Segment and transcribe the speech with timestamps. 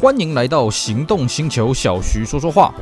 [0.00, 2.72] 欢迎来到行动星球，小徐说说话。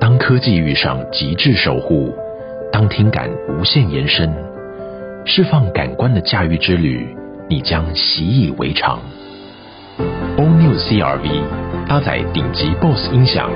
[0.00, 2.12] 当科技遇上极致守护，
[2.72, 4.28] 当听感无限延伸，
[5.24, 7.06] 释放感官的驾驭之旅，
[7.48, 8.98] 你将习以为常。
[10.36, 11.28] All New CR-V
[11.88, 13.48] 搭载顶级 BOSE 音响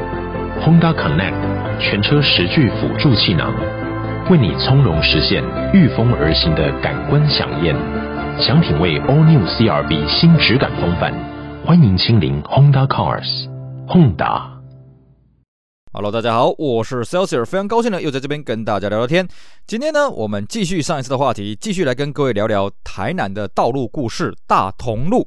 [0.60, 3.52] ，Honda Connect 全车十具辅助气囊。
[4.30, 5.42] 为你从容实现
[5.74, 7.74] 御风而行的感官享宴，
[8.40, 11.12] 想品味 All New CR-V 新质感风范，
[11.66, 13.48] 欢迎亲临 Honda Cars
[13.88, 14.52] Honda。
[15.92, 19.26] Hello，大家好，我是 Celsius，非常高兴呢，又在这边跟大家聊聊天。
[19.66, 25.26] 今天呢，我们继续上一次的话题，继续来跟各位聊聊台南的道路故事——大同路。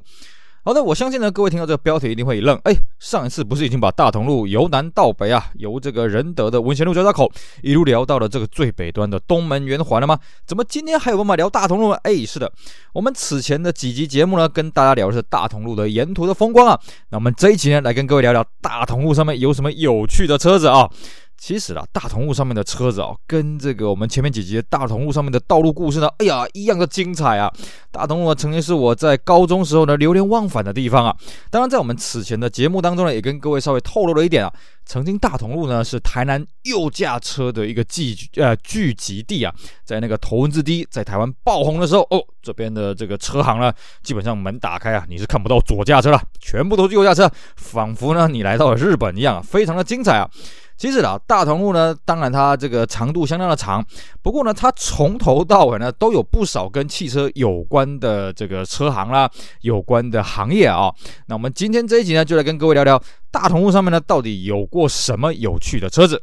[0.66, 2.58] 好的，我相信呢，各位听到这个标题一定会一愣。
[2.64, 7.30] 哎，上一次不是已经把大同路由南到北啊，由这个仁德的文贤路交叉口
[7.62, 10.18] 一路聊到了这个最北端的东门圆环了吗？
[10.44, 11.96] 怎么今天还有办法聊大同路呢？
[12.02, 12.52] 哎，是的，
[12.92, 16.76] 我们此前的几集节目呢，跟大家聊的是大同路的沿途的风光啊。
[17.10, 20.90] 那我们这一集呢，来跟各位聊聊大同路上面有什么有趣的车子啊。
[21.38, 27.52] 其实啊，大同路上面的车子啊，跟这个我们前面几集大同路上面的道路故事呢，哎呀，一样的精彩啊！
[27.90, 31.14] 大同路曾经是我在高中时候呢流连忘返的地方啊。
[31.50, 34.52] 当然，在我们此前的节目当中呢，也跟各位稍微透露了一点啊，
[34.86, 39.52] 曾经大同路呢是台南右驾车的一个聚呃聚集地啊。
[39.84, 50.28] 在那个头文字 D 在台湾爆红的时候，哦，这边的这个车行呢，基本上门打开啊，你是看不到左驾车了，全部都是右驾车，仿佛呢你来到了日本一样啊，非常的精彩啊。
[50.76, 53.84] 其实啊，大同路呢，当然它这个长度相当的长，
[54.22, 59.30] 不过呢，它从头到尾呢，都有不少跟汽车有关的这个车行啦，
[59.62, 60.92] 有关的行业啊。
[61.28, 66.22] 那我们今天这一集呢，就来跟各位聊聊大同路上面呢，到底有过什么有趣的车子。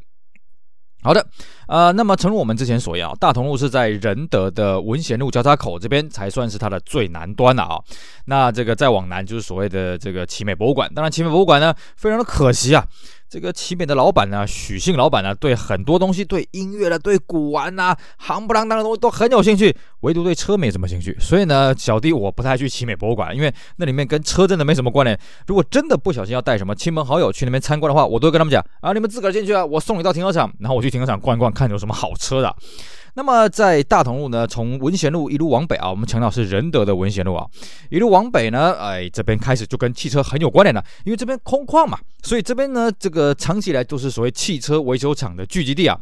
[1.02, 1.26] 好的，
[1.68, 7.78] 呃，那么诚如我们之前所言啊，大同路是在仁德的文贤路交叉口这边才算是它的最南端了啊。
[8.28, 12.86] 那这个再往南就是所谓的这个奇美博物馆，当然奇美博物馆呢，非常的可惜啊。
[13.34, 21.18] 这个奇美的老板呢，许姓老板呢，对很多东西，对音乐的，对古玩呐，行不啷当的东西都很有兴趣，唯独对车没什么兴趣。
[21.20, 25.20] 所以呢，小弟我不太去奇美博物馆，因为那里面跟车真的没什么关联。
[25.48, 32.56] 如果真的不小心要带什么亲朋好友去那边参观的话，我都会跟他们讲啊，你们自个儿进去啊，我送你到停车场，然后我去停车场逛一逛，看有什么好车的。
[33.16, 37.46] 那么在大同路呢，从文贤路一路往北啊，我们强调是仁德的文贤路啊，
[37.90, 46.00] 一路往北呢，哎，这边开始就跟汽车很有关联了，因为这边空旷嘛，所以这边呢，这个长期以来都是所谓汽车维修厂的聚集地啊。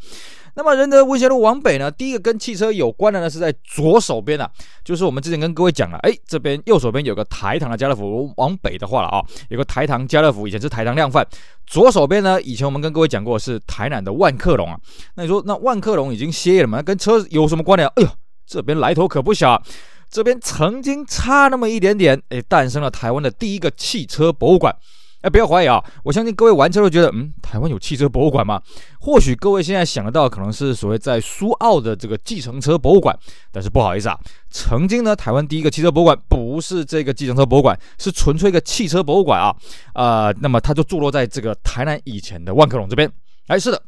[0.55, 4.49] 那么仁德文学路往北呢，第一个跟汽车有关的呢，是在左手边啊，
[4.83, 11.25] 就是我们之前跟各位讲了，哎，这边右手边有个台糖的家乐福，往北的话了啊，有个台糖家乐福，以前是台糖量贩。
[11.65, 14.77] 左手边呢，以前我们跟各位讲过是台南的万客隆啊。
[15.15, 16.81] 那你说那万客隆已经歇业了嘛？
[16.81, 17.87] 跟车有什么关联？
[17.95, 18.09] 哎呦，
[18.45, 19.61] 这边来头可不小啊，
[20.09, 24.75] 这边曾经差那么一点点，哎，诞生了台湾的第一个汽车博物馆。
[25.21, 25.83] 哎，不要怀疑啊！
[26.03, 28.59] 我相信各位玩车都觉得，嗯，台湾有汽车博物馆吗？
[28.99, 33.17] 或许各位现在想得到，可能是所谓在苏澳的这个计程车博物馆。
[33.51, 39.55] 但是不好意思啊，曾经呢，台湾第一个汽车博物馆不是这个计程车博物馆，是纯粹一个汽车博物馆啊。
[39.93, 43.11] 呃，那么它就坐落在这个台南以前的万客隆这边。
[43.45, 43.81] 哎，是的。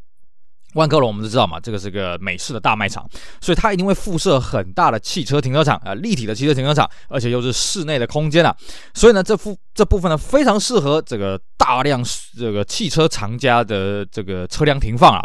[0.74, 3.08] 万科龙我们都知道嘛，这个是个美式的大卖场，
[3.42, 8.56] 所以它一定会附设很大的汽车停车场啊，立体的汽车停车场，而且又是室内的空间啊，
[8.94, 12.04] 所以呢，这副这部分呢非常适合这个大量
[12.38, 15.22] 这个汽车厂家的这个车辆停放啊、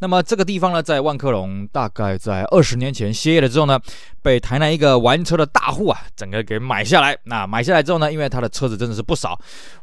[0.00, 3.78] 那么这个地方呢，在万客隆大概在二十年前歇业了之后呢，
[4.22, 7.18] 被台南一个玩车的大户啊，整个给买下来。
[7.24, 9.36] 那买下来之后呢，因为他的车子真的是不少，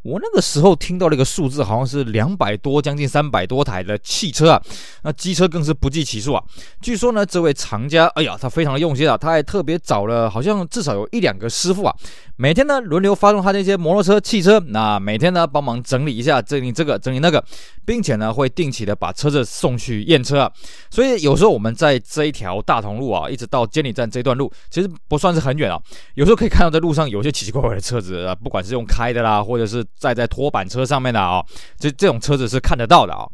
[0.03, 4.61] 我那个时候听到了一个数字，好像是两百多，将近三百多台的汽车啊，
[5.03, 6.41] 那机车更是不计其数啊。
[6.81, 11.93] 据说呢，这位藏家，哎呀，他非常的用心啊，他还特别找了好像至少有一两个师傅啊，
[12.37, 17.43] 每天呢轮流发动他那些摩托车、汽车，那每天呢帮忙整理一下，整理这个，整理那个，
[17.83, 20.04] 并且呢会定期的把车子送去。
[20.05, 20.51] 验车啊，
[20.89, 25.79] 所以有时候我们在这一条大同路啊，一直到监理站这段路，其实不算是很远啊。
[26.13, 31.43] 有时候可以看到在路上有些奇奇怪怪的车子啊，不管是用开的啦，或者是载在拖板车上面的啊，
[31.77, 33.27] 这这种车子是看得到的啊。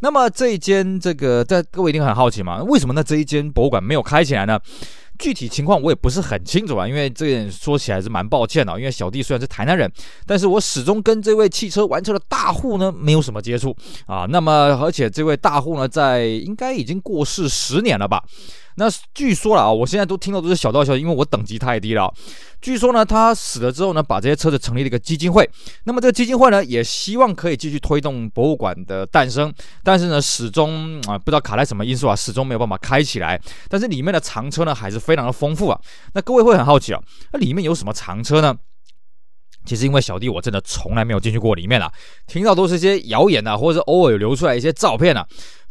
[0.00, 3.04] 那么这一间这个，在各位一定很好奇嘛，为什么呢？
[3.04, 4.58] 这一间博物馆没有开起来呢？
[5.22, 8.76] 具体情况我也不是很清楚啊，因为这点说起来是蛮抱歉的。
[8.76, 9.88] 因为小弟虽然是台南人，
[10.26, 13.72] 但是我始终跟这位汽车玩车的大户呢没有什么接触
[14.06, 14.26] 啊。
[14.28, 18.20] 那么而且这位大户呢，在应该已经过世十年了吧？
[18.76, 22.12] 那据说啦，我现在都听到都是小道消息，因为我等级太低了。
[22.60, 25.48] 据说呢，他死了之后呢，把这些车子成立了一个基金会。
[25.84, 29.52] 那么这个基金会呢，也希望可以继续推动博物馆的诞生。
[29.82, 33.40] 但是呢，始终啊，不知道卡在什么因素啊，始终没有办法开起来。
[33.68, 35.78] 但是里面的藏车呢，还是非常的丰富啊。
[36.14, 37.02] 那各位会很好奇啊，
[37.32, 38.54] 那里面有什么藏车呢？
[39.64, 41.88] 其实因为小弟我真的从来没有进去过里面啊，
[42.26, 45.24] 听到都是一些谣言啊，或者是偶尔有流出来一些照片啊。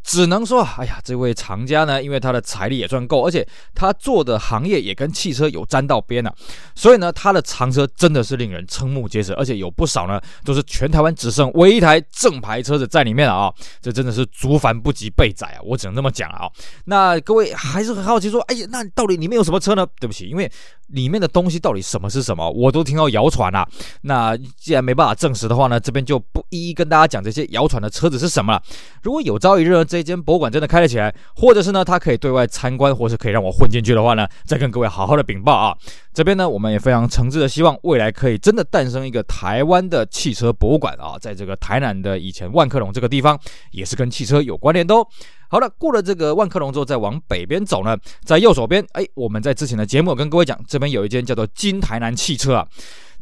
[0.04, 6.34] 只能说，哎呀，这位藏家呢，因为他的财力也算够，而且他做的行业也跟汽车有沾到边啊，
[6.76, 16.50] 所以呢，他的藏车真的是令人瞠目结舌，而且有不少呢，都是全台湾只剩唯一一台正牌车子在里面了啊，这真的是族繁不及备载啊，我只能这么讲啊。
[16.86, 19.86] 那各位还是很好奇说，哎呀，那到底里面有什么车呢？
[20.00, 20.52] 对不起，因为
[20.92, 23.68] 里面的东西到底什么是什么，我都听到谣传了。
[24.02, 28.62] 那既然没办法证实的话呢，这边就不一一跟大家讲这些谣传的车子是什么了。
[29.04, 35.76] 如果有朝一日呢，这间博物馆真的开了起来，或者是呢，它可以对外参观，或是可以让我混进去的话呢，再跟各位好好的禀报啊。
[36.14, 43.40] 这边呢，我们也非常诚挚的希望未来可以真的诞生一个台湾的汽车博物馆啊，在这个台南的以前万客隆这个地方，
[43.72, 45.08] 也是跟汽车有关联的哦。
[45.48, 52.68] 好了，过了这个万客隆之后，再往北边走呢，在右手边，哎，我们在之前的节目有跟各位讲，这边有一间叫做金台南汽车啊，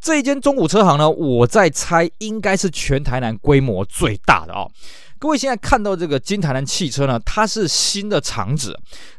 [0.01, 4.69] 这一间中古车行呢，我在猜应该是全台南规模最大的哦。
[5.19, 8.73] 各位现在看到这个金台南汽车呢，它是新的厂址，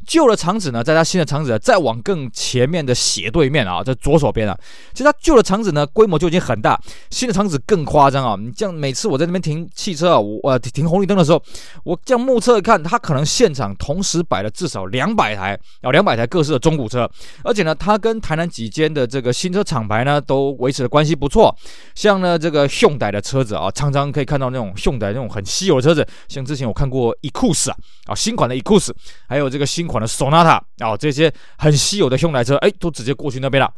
[0.06, 4.58] 旧的厂址呢，在它新的厂址再往更前面的斜对面啊，在左手边啊。
[4.94, 6.81] 其实它旧的厂址呢，规模就已经很大，
[7.11, 8.35] 新的厂址更夸张啊。
[8.41, 11.43] 你这样每次我在那边停汽车啊，我呃停红绿灯的时候，
[11.85, 15.52] 我这样目测看，它可能现场同时摆了至少两百台
[15.82, 17.06] 啊，两百台各式的中古车，
[17.44, 21.55] 而且呢，它跟台南几间的这个新车厂牌呢，都维持的关系不错。
[21.94, 25.89] 像呢这个熊仔的车子啊，常常可以看到那种熊仔那种很稀有的车。
[25.90, 27.76] 车子像之前我看过 Ecus 啊，
[28.06, 28.90] 啊新款的 Ecus，
[29.28, 33.72] 还有这个新款的 Sonata 啊，这些很稀有的兄弟车，哎，都直接过去那边了。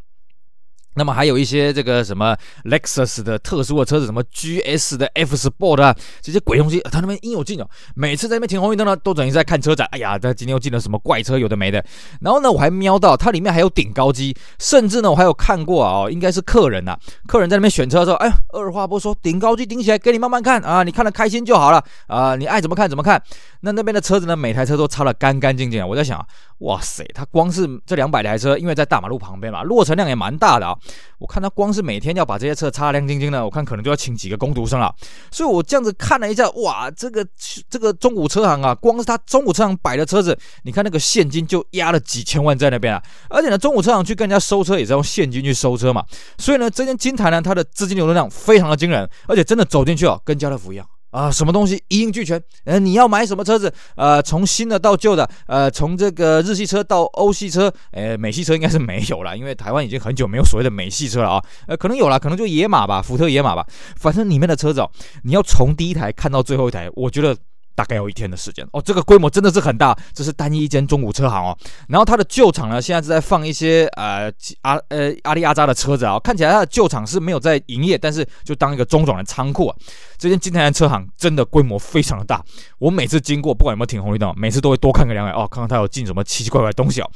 [0.95, 7.69] 那么还有一些这个什么 Lexus 的特殊的车子，什么 GS 的 F Sport 啊，这些鬼东西，他那边应有尽有。
[7.95, 9.89] 每次在那边停红绿灯呢，都等于在看车展。
[9.93, 11.85] 哎呀，他今天又进了什么怪车，有的没的。
[12.21, 16.97] 然后呢，我还瞄到它里面还有顶高机，甚至呢，我还有看过啊，应该是客人呐、
[17.27, 23.23] 客人在那边选车的时候，哎，二话不说，顶高机顶起来，给你慢慢看啊，你看得开心就好了啊，你爱怎么看怎么看。
[23.61, 25.87] 那那边的车子呢，每台车都擦得干干净净。
[25.87, 26.25] 我在想，
[26.59, 30.77] 哇塞，它光是这两百台车，因为在大马路旁边嘛，落尘量也蛮大的啊。
[31.19, 34.95] 我看他光是每天要把这些车擦亮晶晶的，我看可能就要请几个工读生了。
[35.31, 37.27] 所以我这样子看了一下，哇，这个
[37.71, 43.03] 这个中古车行啊，光是他中古车行摆的车子，你看那个现金就压了几千万在那边啊。
[43.29, 46.05] 而且呢，中古车行去跟人家收车也是用现金去收车嘛。
[46.39, 50.87] 所以呢，这间金台呢，它的资金流动量非常的惊人，而且真的走进去哦，跟家乐福一样。
[51.13, 52.43] 啊，什么东西一应俱全？
[52.65, 53.73] 呃，你要买什么车子？
[53.95, 61.45] 呃，从新的到旧的，呃，从这个日系车到欧系车，呃，美系车应该是没有了，因为台湾已经很久没有所谓的美系车了啊。
[61.69, 63.65] 呃，可能有了，可能就野马吧，福特野马吧。
[63.97, 64.91] 反正里面的车子哦，
[65.23, 67.37] 你要从第一台看到最后一台，我觉得。
[67.75, 71.57] 大概有一天的时间哦，这个规模真的是很大，这是单一一间中古车行哦。
[71.89, 74.33] 然后它的旧厂呢，现在是在放一些呃
[74.63, 79.77] 阿呃阿里阿扎的车子啊，看起来它的旧厂是没有在营业，但是就当一个中转的仓库啊。
[80.19, 82.45] 这间金台南车行真的规模非常的大，
[82.79, 87.11] 我每次经过，不管有没有停红绿灯，每次都会多看个两眼哦，看看它有进什么奇奇怪怪的东西哦。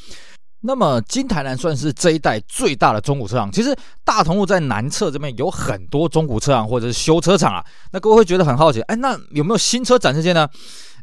[0.62, 3.52] 那么金台南算是这一带最大的中古车行。
[3.52, 7.64] 其实大同路在南侧这边有很多中古车行或者是修车厂啊。
[7.92, 10.48] 那各位会觉得很好奇，哎，那有没有新车展示间呢？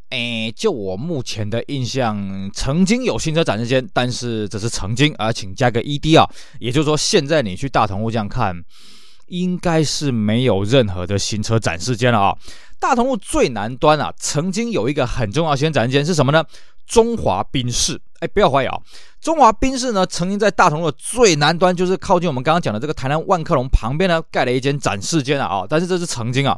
[0.10, 6.30] 哎，就我目前的印象，曾经有新车展示间，但是这是曾经啊，请加个 ED 啊。
[6.60, 8.56] 也就是说，现在你去大同路这样看，
[9.28, 12.38] 应该是没有任何的新车展示间了啊。
[12.80, 16.44] 大同路最南端啊，曾经有一个很重要的新展示间是什么呢？
[16.86, 18.00] 中华宾士。
[18.24, 18.78] 哎，不要怀疑啊。
[19.20, 26.58] 中华宾士呢，曾经在大同路最南端，就是靠近我们刚刚讲的这个台南万客隆旁边呢，盖了一间展示间啊，啊，但是这是曾经啊。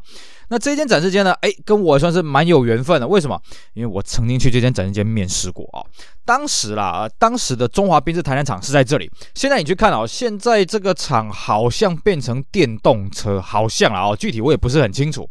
[0.50, 3.08] 那这间展示间呢，哎，跟我算是蛮有缘分的。
[3.08, 3.40] 为什么？
[3.74, 5.82] 因为我曾经去这间展示间面试过啊。
[6.24, 9.10] 当时啦，啊，当时的中华宾士台南厂是在这里。
[9.34, 15.28] 现在你去看啊，现在这个厂好像变成电动车，好像啊，具体我也不是很清楚。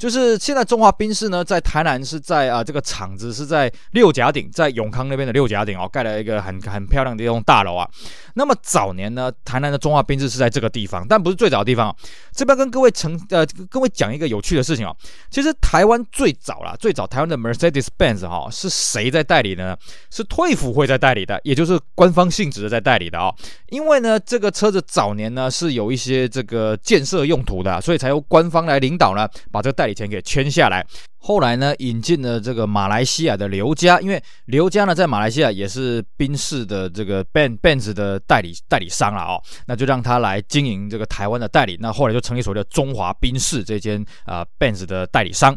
[0.00, 7.86] 就是现在中华宾士呢，在台南是在啊，这个厂子是在六甲顶，在永康那边的六甲顶哦，盖了一个很很漂亮的一栋大楼啊。
[8.32, 11.94] 那么早年呢，台南的中华宾士是在这个地方，但不是最早的地方。
[12.32, 14.96] 这边跟各位成呃各位讲一个有趣的事情哦。
[15.28, 19.76] 其实台湾最早啦，最早台湾的 Mercedes-Benz 哈是谁在代理的呢？
[20.10, 23.30] 是退辅会在代理的，也就是官方性质的在代理的啊。
[23.68, 29.89] 因为呢，这个车子早年呢是有一些这个建设用途的，所以才由官方来领导呢，把这个代理。
[29.94, 30.84] 钱给圈下来，
[31.22, 41.76] 后来呢，引进了这个马来西亚的刘家，因为刘家呢在马来西亚也是宾士的这个 Ben Benz 的代理代理商了哦，那就让他来经营这个台湾的代理。
[41.78, 45.56] 那后来就成立所谓的中华宾士这间啊 Benz 的代理商。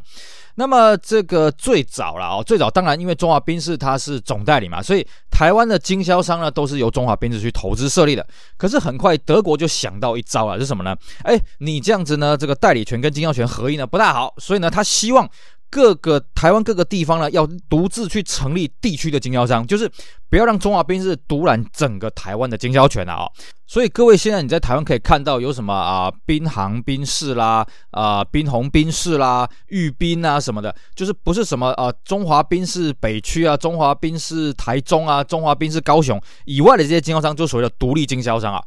[0.56, 8.28] 那么这个最早了哦，最早当然因为中华宾士它是总代理嘛，所以台湾的经销商呢都是由中华宾士去投资设立的。
[8.56, 10.96] 可是很快德国就想到一招啊，是什么呢？
[11.24, 15.28] 哎，你这样子呢，这个代理权跟经销权合一呢不大好，所以呢他希望。
[15.74, 19.90] 各个台湾各个地方呢，要独自去成立地区的经销商，就是
[20.34, 23.30] 不要让中华宾士独揽整个台湾的经销权啊、
[23.68, 38.60] 所以各位现在你在台湾可以看到有什么啊，宾航宾士啦，啊，宾鸿宾士啦，裕宾啊什么的，就是不是什么啊，中华宾士北区啊，中华宾士台中啊，中华宾士高雄以外的这些经销商，就所谓的独立经销商啊。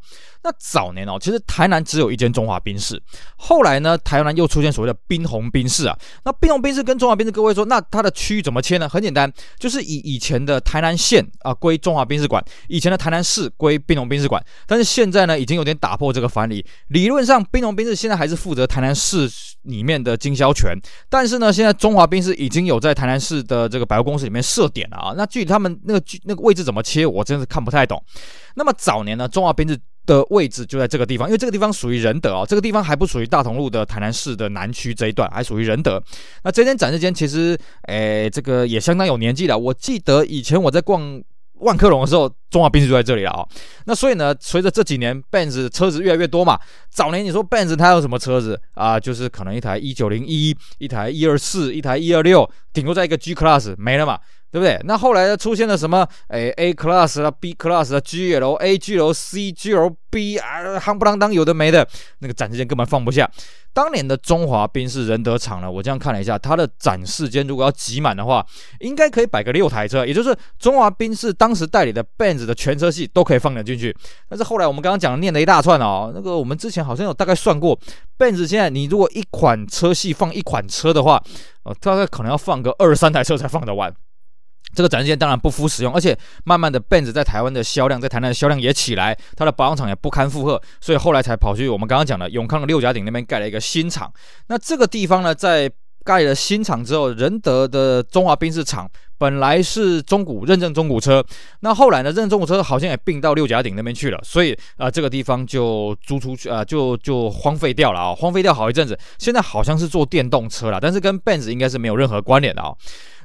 [0.43, 3.01] 那早年哦，其实台南只有一间中华宾士，
[3.35, 5.97] 后来呢，台南又出现所谓的宾鸿宾士啊。
[6.23, 8.87] 那宾鸿宾士跟中华宾士，各位说，那它的区域怎么切呢？
[8.87, 14.43] 很简单，就是以以前的台南县啊归中华兵士管，以前的台南市归宾鸿宾士管。
[14.65, 16.65] 但是现在呢，已经有点打破这个藩篱。
[16.89, 19.29] 理论上，宾鸿宾士现在还是负责台南市
[19.63, 20.73] 里面的经销权，
[21.09, 25.13] 但是呢，现在中华兵士已经有在台南市的这个百货公司里面设点了啊。
[25.17, 28.01] 那具体他们那个那个位置怎么切，我真的是看不太懂。
[28.55, 29.77] 那么早年呢，中华兵士。
[30.07, 36.01] 的位置就在这个地方，因为这个地方属于仁德哦，这个地方还不属于大同路的台南市的南区这一段，还属于仁德。
[36.45, 37.59] 那这间展示间其实，
[37.89, 39.57] 诶，这个也相当有年纪了。
[39.57, 41.21] 我记得以前我在逛
[41.59, 43.45] 万客隆的时候，中华宾士就在这里了啊。
[43.85, 46.59] 那所以呢，随着这几年 Benz 车子越来越多嘛，
[46.89, 48.99] 早年你说 Benz 它有什么车子啊？
[48.99, 54.19] 就是可能一台一九零一，一台一二四，一台一二六，顶多在一个 G Class 没了嘛。
[54.57, 54.81] 对不对？
[54.85, 56.07] 那后来呢，出现了什么？
[56.29, 61.87] 诶，A Class 啊，B Class 啊，GLA、GLC、GLB 啊，夯不啷当有的没的，
[62.19, 63.29] 那个展示间根本放不下。
[63.71, 68.43] 当年的中华宾士仁德厂呢，我这样看了一下，它的展示间如果要挤满的话，
[68.79, 73.95] 应该可以摆个六台车，也就是中华宾士当时代理的 Benz 的全车系都可以放得进去。
[74.27, 77.79] 但是后来我们刚刚讲念了一大串哦，那个我们之前好像有大概算过
[78.17, 81.21] ，Benz 现在你如果一款车系放一款车的话，
[81.61, 83.93] 呃，大概可能要放个二十三台车才放得完。
[84.77, 94.13] 这个展示间当然不敷使用，而且慢慢的，Benz 在台湾的销量，在台南的销量也起来，它的保养厂也不堪负荷，所以后来才跑去我们刚刚讲的永康的六甲顶那边盖了一个新厂。
[94.49, 95.67] 那这个地方呢，在
[96.05, 101.23] 盖了新厂之后，仁德的中华宾士厂本来是中古认证中古车，
[101.61, 108.97] 那后来呢，认证中古车好像也并到六甲顶那边去了，所以啊、这个地方就租出去啊、就就荒废掉了啊、荒废掉好一阵子。
[109.17, 112.73] 现在好像是做电动车了，但是跟 Benz 应该是没有任何关联的啊、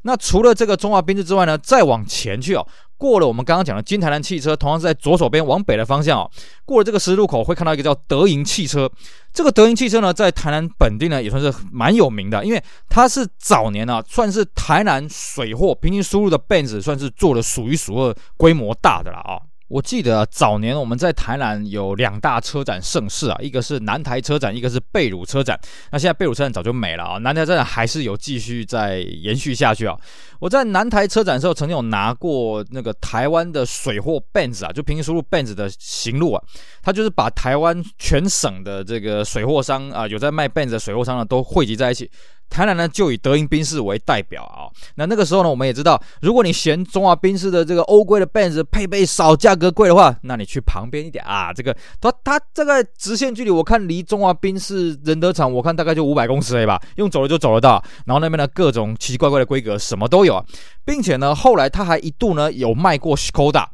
[0.02, 2.66] 那除了这个中华缤智之外呢，再往前去哦，
[3.02, 6.30] 过了我们刚刚讲的金台南汽车，同样是在左手边往北的方向哦，
[6.64, 8.88] 过了这个十字路口会看到一个叫德银汽车。
[9.32, 19.34] 这个德银汽车呢，在台南本地呢也算是蛮有名的，因为它是早年啊，算是台南水货平行输入的 Benz，算是做的数一数二规模大的了啊、
[19.72, 25.58] 我记得早年我们在台南有两大车展盛事啊，一个是南台车展，一个是贝鲁车展。
[25.90, 29.96] 那现在贝鲁车展早就没了啊，南台车展还是有继续在延续下去啊。
[30.40, 36.44] 我在南台车展的时候，曾经有拿过那个台湾的水货 Benz 啊，就平行输入 Benz 的行路啊，
[36.82, 42.10] 他就是把台湾全省的这个水货商啊，有在卖 Benz 的水货商呢，都汇集在一起。
[42.52, 44.68] 台南呢，就以德英宾士为代表啊。
[44.96, 51.50] 那那个时候呢，我们也知道，如果你嫌中华宾士的这个欧规的 Benz 配备少、价格贵的话，那你去旁边一点啊。
[51.52, 57.82] 这个它它这个直线距离，我看离中华宾士仁德厂，我看大概就五百公尺而已吧，用走了就走得到。
[58.04, 60.44] 然后那边的各种奇奇怪怪的规格，什么都有啊，
[60.84, 63.66] 并且呢，后来他还一度呢有卖过 Skoda。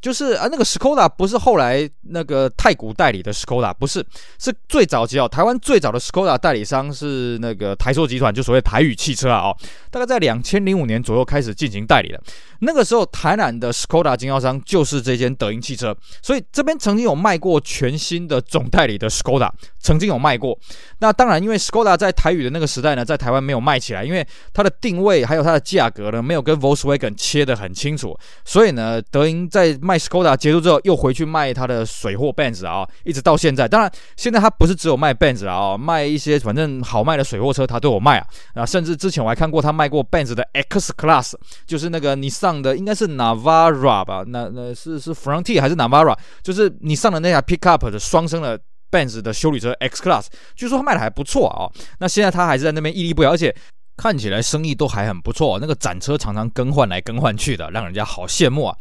[0.00, 4.04] 就是啊，那个 Skoda 不是后来那个太古代理的 Skoda，不是，
[4.38, 9.56] 是最早期哦，台湾最早的 Skoda 代理商是那个台塑集团，就所谓台宇汽车啊，哦，
[9.90, 12.22] 大概在两千零五年左右开始进行代理的。
[12.60, 19.50] 那个时候，台南的 Skoda 经销商就是这间德英汽车，所以这边曾经有卖过全新的总代理的 Skoda，
[19.86, 20.58] 曾经有卖过。
[20.98, 33.68] 那当然，因为 Skoda 在台语的那个时代呢，在台湾没有卖起来，因为它的定位还有它的价格呢，没有跟 Volkswagen 切得很清楚，所以呢，德英在卖 Skoda 结束之后，又回去卖它的水货 Benz 啊，一直到现在。
[33.68, 38.26] 当然，现在它不是只有卖 Benz 啊，卖一些反正好卖的水货车，它都有卖啊。
[38.54, 41.34] 啊，甚至之前我还看过他卖过 Benz 的 X Class，
[41.66, 42.46] 就是那个你上。
[42.46, 44.22] 上的应该是 Navara 吧？
[44.28, 46.16] 那那是是 Frontier 还是 Navara？
[46.44, 48.56] 就是你上的那台 Pickup 的双生的
[48.90, 53.54] Benz 的修理车 X Class，据说他卖的还不错啊、那现在他还是在那边屹立不摇，而且
[53.96, 55.58] 看起来生意都还很不错。
[55.60, 58.76] 那个展车常常更换来更换去的，让人家好羡慕啊。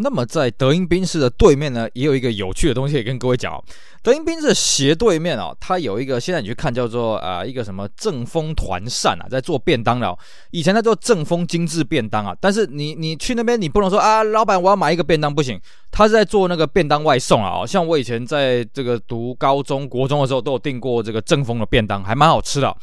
[0.00, 3.62] 那么在德英宾士的对面呢，也有一个有趣的东西可以跟各位讲。
[4.00, 10.16] 德英宾士的斜对面哦，它有一个现在你去看叫做啊、一个什么正丰团扇啊，在做便当了。
[10.52, 17.66] 以前在做正丰精致便当啊，但是你你去那边你不能说啊，老板我要买一个便当不行，他是在做那个便当外送啊。
[17.66, 22.74] 像我以前在这个读高中国中的时候，都有订过这个正丰的便当，还蛮好吃的。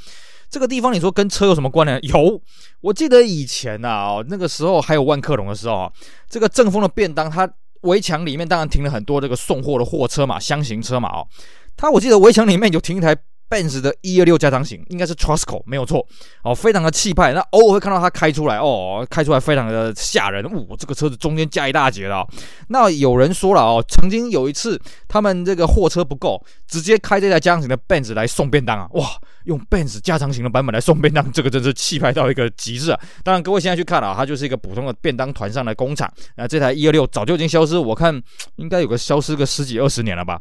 [0.55, 1.99] 这个地方你说跟车有什么关联？
[2.05, 2.41] 有，
[2.79, 5.91] 我记得以前呐，那个时候还有万客隆的时候啊，
[6.29, 7.45] 这个正风的便当，它
[7.81, 11.27] 围墙里面当然停了很多这个送货的货车嘛，箱型车嘛，哦，
[11.75, 13.13] 它我记得围墙里面有停一台。
[13.49, 16.05] Benz 的一二六加长型应该是 Trosco 没有错
[16.43, 17.33] 哦，非常的气派。
[17.33, 20.45] 那偶尔会看到它开出来哦，开出来非常的吓人。
[20.45, 22.27] 呜，这个车子中间加一大截了哦。
[22.69, 28.87] 那有人说了哦，曾经有一次他们这个货车不够，直接开这台加长型的 Benz 来送便当啊！
[28.93, 29.07] 哇，
[29.45, 32.99] 用 Benz 加长型的版本来送便当，这个真是气派到一个极致啊！
[33.23, 36.11] 当然，各位现在去看了，它就是一个普通的便当团上的工厂。
[36.35, 38.21] 那这台一二六早就已经消失，我看
[38.55, 40.39] 应该有个消失个十几二十年了吧。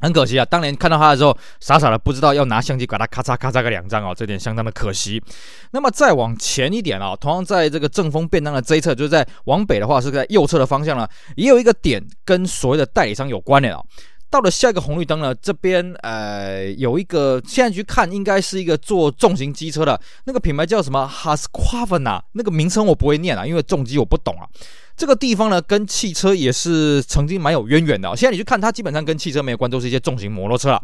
[0.00, 5.22] 很可惜啊，当年看到它的时候，傻傻的不知道要拿相机把它咔嚓咔嚓个两张哦，这点相当的可惜。
[5.72, 13.80] 那么再往前一点啊，同样在这个正丰便当的这一侧，就是在往北的话是在右侧的方向呢，也有一个点跟所谓的代理商有关联啊。
[14.30, 24.44] 到了下一个红绿灯呢，这边呃有一个，现在去看应该是一个做重型机车的那个品牌叫什么 Husqvarna，那个名称我不会念啊，因为重机我不懂啊。
[24.98, 28.16] 这个地方呢，跟汽车也是曾经蛮有渊源的哦。
[28.16, 30.82] 现在你去看它，基本上跟汽车没有关，都是一些重型摩托车啊。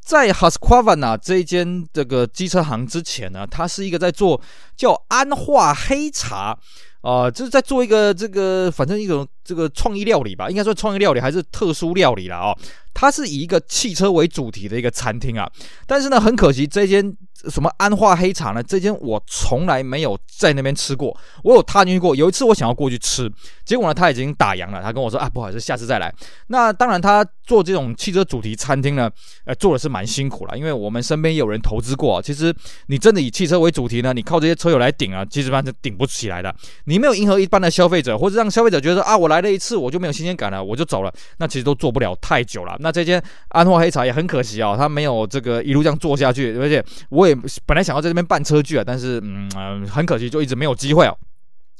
[0.00, 4.40] 在 Husqvarna 这一间这个机车行之前呢，它是一个在做
[4.76, 6.56] 叫安化黑茶。
[7.02, 12.58] 啊、就是在做一个这个，反正一种这个创意料理吧，应该说创意料理还是特殊料理了哦。
[12.92, 15.48] 它是以一个汽车为主题的一个餐厅啊，
[15.86, 17.16] 但是呢，很可惜这间
[17.50, 23.30] 什么安化黑茶呢，这间我从来没有在那边吃过，我有踏进去过，有一次我想要过去吃，
[23.64, 26.12] 结果呢，他已经打烊了，他跟我说啊，不好意思，下次再来。
[26.48, 29.10] 那当然，他做这种汽车主题餐厅呢，
[29.44, 32.54] 呃，做的是蛮辛苦了，因为我们身边也有人投资过，其实
[32.86, 36.54] 你真的以汽车为主题呢，你靠这些车友来顶啊，基本上是顶不起来的。
[36.84, 42.76] 你没有迎合一般的消费者，或者让消费者觉得啊，我来了一次我就没有新鲜感了，我就走了，那其实都做不了太久了。
[42.80, 51.16] 那这间安化黑茶也很可惜啊、哦，他没有这个一路这样做下去，而且我也本来想要在这边办车具啊，但是嗯、很可惜，就一直没有机会哦。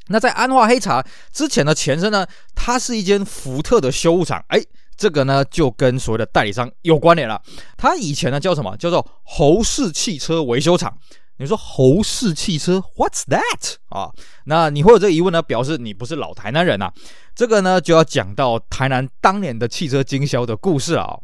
[0.08, 4.62] 那在安化黑茶之前的前身呢，它是一间福特的修护厂，哎，
[4.96, 7.42] 这个呢就跟所谓的代理商有关联了。
[7.76, 8.76] 它以前呢叫什么？
[8.76, 10.96] 叫做侯氏汽车维修厂。
[11.38, 14.10] 你说侯氏汽车，What's that 啊？
[14.46, 15.42] 那你会有这个疑问呢？
[15.42, 16.92] 表示你不是老台南人呐、啊。
[17.34, 21.14] 这个呢就要讲到台南当年的汽车经销的故事啊。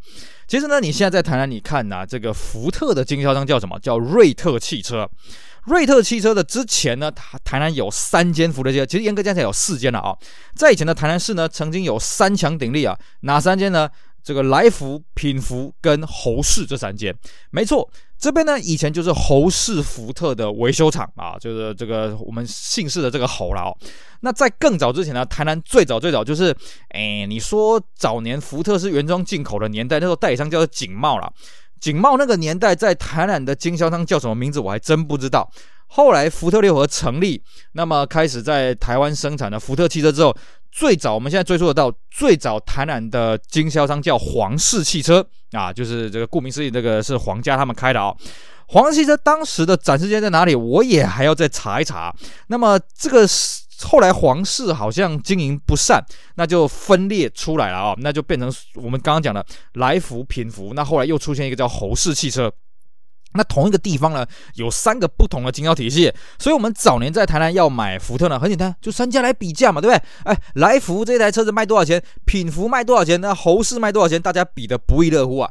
[0.52, 3.78] 其实呢，你现在在台南，你看呐、这个福特的经销商叫什么？
[3.80, 5.08] 叫瑞特汽车。
[5.64, 10.14] 瑞特汽车的之前呢，台台南有三间福特汽车，其实严格讲起来有四间了啊。
[10.54, 13.88] 在以前的台南市呢，曾经有三强鼎立啊，哪三间呢？
[14.22, 17.16] 这个来福、品福跟侯氏这三间，
[17.50, 17.90] 没错。
[18.22, 23.76] 这边呢，以前就是侯氏福特的维修厂啊，就是这个我们姓氏的这个侯了。
[24.20, 26.56] 那在更早之前呢，台南最早最早就是，
[26.90, 31.28] 哎，你说早年福特是原装进口的年代，那时候代理商叫做景茂了。
[31.80, 35.50] 景茂那个年代在台南的经销商叫什么名字，我还真不知道。
[35.94, 40.34] 后来福特六合成立，那么开始在台湾生产的福特汽车之后。
[40.74, 48.16] 最早我们现在追溯得到最早台南的经销商叫黄氏汽车啊，就是这个顾名思义，这个是皇家他们开的啊、哦。
[48.68, 50.54] 黄氏汽车当时的展示间在哪里？
[50.54, 52.10] 我也还要再查一查。
[52.46, 53.28] 那么这个
[53.82, 56.02] 后来黄氏好像经营不善，
[56.36, 60.72] 那就分裂出来了啊、哦，那就变成我们刚刚讲的来福、品福。
[60.74, 62.50] 那后来又出现一个叫侯氏汽车。
[63.34, 70.02] 那同一个地方呢，有三个不同的经销体系，所以我们早年在台南要买福特呢，很简单，就三家来比价嘛，对不对？
[70.24, 72.02] 哎，来福这台车子卖多少钱？
[72.24, 73.20] 品福卖多少钱？
[73.20, 74.20] 那侯氏卖多少钱？
[74.20, 75.50] 大家比的不亦乐乎啊！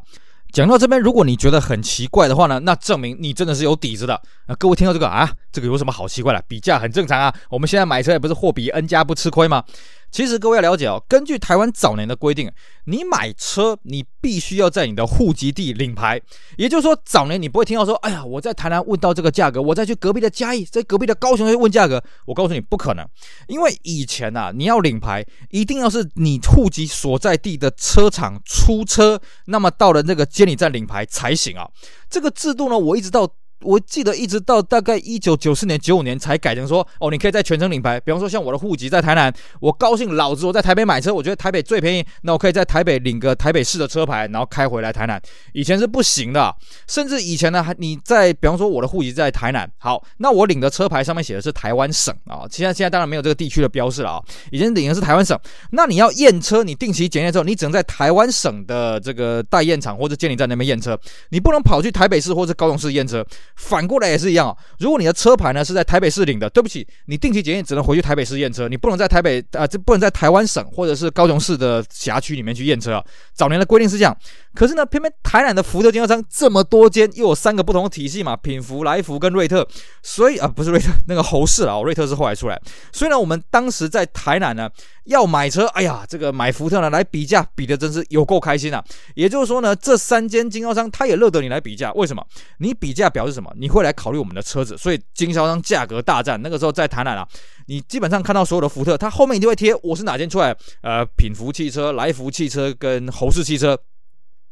[0.51, 4.13] 讲到这边，如果你觉得很奇怪的话呢，那证明你真的是有底子的。
[4.47, 6.43] 啊，各位听到这个啊，这个有什么好奇怪的？
[6.45, 9.63] 比价很正常啊，我们现在买车也不是货比 N 加不吃亏吗？
[10.11, 12.51] 其实各位要了解哦，根据台湾早年的规定，
[12.85, 16.21] 你买车你必须要在你的户籍地领牌。
[16.57, 22.03] 也就是说，早年你不会听到说，哎呀，我在台南问到这个价格，我再去隔壁的嘉义，在隔壁的高雄去问价格。
[22.25, 23.07] 我告诉你，不可能，
[23.47, 31.65] 因为以前啊，你要领牌，一定要是你户籍所在地的车厂出车，那么到了那个监理站领牌才行啊。
[32.09, 33.27] 这个制度呢，我一直到。
[33.63, 37.99] 我记得一直到大概一九九四年、九五年才改成说，哦，你可以在全程领牌。
[37.99, 45.21] 比方说，像我的户籍在台南，我高兴老子我在台北买车，我觉得台北最便宜，那我可以在台北领个台北市的车牌，然后开回来台南。
[45.53, 46.55] 以前是不行的，
[46.87, 52.45] 甚至以前呢，还你在比方说我的户籍在台南，好，那我领的车牌上面写的是台湾省啊。
[52.49, 55.37] 现在现在当然没有这个地区的标示了啊，以前领的是台湾省。
[55.71, 63.25] 那你要验车，你定期检验之后，你只能在台湾省的这个代验场或者监理站那边验车，你不能跑去台北市或者高雄市验车。
[63.61, 64.57] 反过来也是一样啊。
[64.79, 73.05] 如果你的车牌呢是在台北市领的，对不起，你定期检验只能回去台北市验车，你不能在台北啊，这、不能在台湾省或者是高雄市的辖区里面去验车啊。
[73.33, 74.17] 早年的规定是这样，
[74.53, 79.65] 可是呢，偏偏台南的福特经销商这么多间，又有三个不同的体系嘛，品福、来福跟瑞特，
[80.03, 82.61] 所以啊，不是瑞特，那个侯氏啊，瑞特是后来出来。
[82.91, 84.69] 所以呢，我们当时在台南呢
[85.05, 88.83] 要买车，哎呀，这个买福特呢来比价，比的真是有够开心啊。
[89.15, 92.21] 也就是说呢，这三间经销商他也乐得你来比价，为什么？
[92.57, 93.49] 你比价表示什么？
[93.57, 96.41] 你会来考虑我们的车子，所以经销商价格大战。
[96.41, 97.25] 那个时候在台南啊，
[97.67, 103.79] 你基本上看到所有的福特，它后面一定会贴我是哪间出来，呃，品福汽车、来福汽车跟侯氏汽车。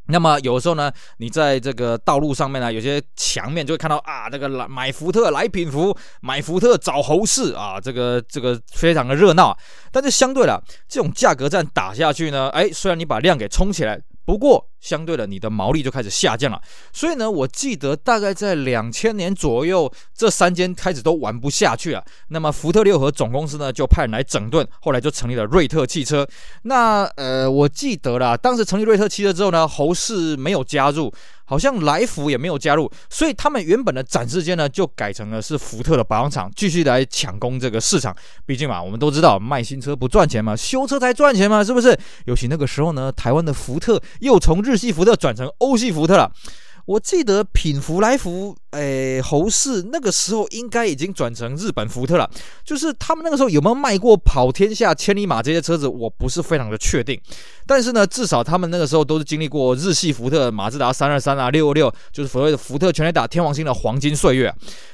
[0.10, 9.58] 那么有时候呢，你在这个道路上面呢，有些墙面就会看到啊，这个来买福特来品福，买福特找侯氏啊，这个这个非常的热闹。
[9.92, 14.02] 但是相对了，这种价格战打下去呢，哎，虽然你把量给冲起来。
[14.26, 16.62] 不过，相对的，你的毛利就开始下降了。
[16.92, 22.04] 所以呢，我记得大概在两千年左右，这三间开始都玩不下去了。
[22.30, 26.28] 那么，福特六和总公司呢，就派人来整顿，后来就成立了瑞特汽车。
[26.64, 31.14] 那呃，我记得啦，当时成立瑞特汽车之后呢，侯氏没有加入。
[31.46, 38.16] 好像来福也没有加入，所以他们原本的展示间呢，就改成了是福特的保养厂，继续来抢攻这个市场。
[38.46, 41.98] 毕竟嘛，我们都知道卖新车不赚钱嘛，修车才赚钱嘛，是不是？
[42.26, 46.32] 尤其那个时候呢，台湾的福特又从日日系福特转成欧系福特了。
[46.86, 52.28] 我记得品福来福，诶，侯氏那个时候应该已经转成日本福特了。
[52.64, 57.20] 就是他们那个时候有没有卖过跑天下、千里马这些车子，我不是非常的确定。
[57.70, 64.52] 但是呢，至少他们那个时候都是经历过日系福特、马自达三二三啊、六二六，就是所谓的福特全垒打、天王星的黄金岁月。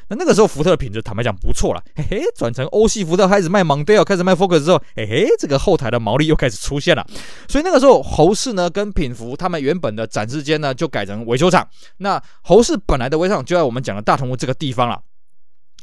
[0.09, 7.07] 那那个时候福特的品质坦白讲不错了，嘿嘿，转成欧系福特开始卖蒙迪欧，开始卖 Focus 之后，嘿嘿，这个后台的毛利又开始出现了。
[7.47, 11.65] 所以那个时候侯氏呢跟品福他们原本的展示间呢就改成维修厂。
[11.99, 14.99] 那侯氏本来的维修厂就在我们讲的大同屋这个地方了。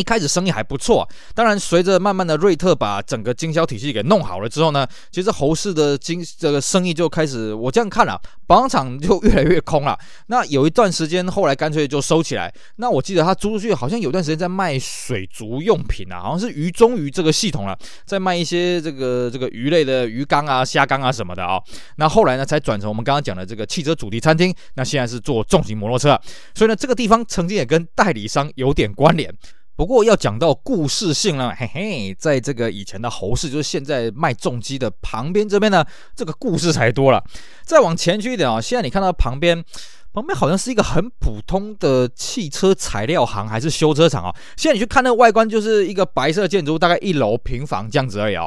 [0.03, 9.97] 一开始生意还不错，当然随着慢慢的瑞特把整个经销体系给弄好了之后呢，其实侯氏的经这个生意就开始，我这样看了，保养厂就越来越空了。
[10.27, 12.53] 那有一段时间后来干脆就收起来。
[12.79, 21.62] 那我记得他租出去好像有段时间在卖水族用品啊，好像是鱼中鱼这个系统了，在卖一些这个这个鱼类的鱼缸啊、虾缸啊什么的啊。
[21.95, 26.21] 那后来呢才转成我们刚刚讲的这个汽车主题餐厅，那现在是做重型摩托车，
[26.57, 29.33] 所以呢这个地方曾经也跟代理商有点关联。
[29.75, 37.23] 不过要讲到故事性呢，嘿嘿，在这个以前的侯氏，就是现在卖重机的旁边这边呢，这个故事才多了。
[37.65, 39.65] 再往前去一点啊，现在你看到旁边，
[40.13, 44.35] 旁边好像是一个很普通的汽车材料行还是修车厂啊。
[44.57, 48.47] 现在你去看那个外观，就是一个白色建筑，大概一楼平房这样子而已啊。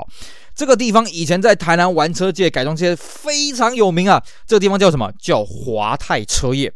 [0.53, 4.23] 这个地方以前在台南玩车界、改装界非常有名啊。
[4.45, 5.11] 这个地方叫什么？
[5.19, 6.71] 叫华泰车业。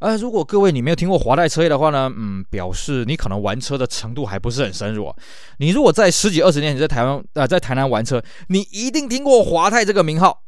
[0.00, 5.14] 呃，如果各位你没有听过华泰车业的话呢，嗯，表示你可能玩车的程度还不是很深入啊。
[5.58, 10.42] 你如果在十几二十年你在台湾呃在台南玩车，你一定听过华泰这个名号。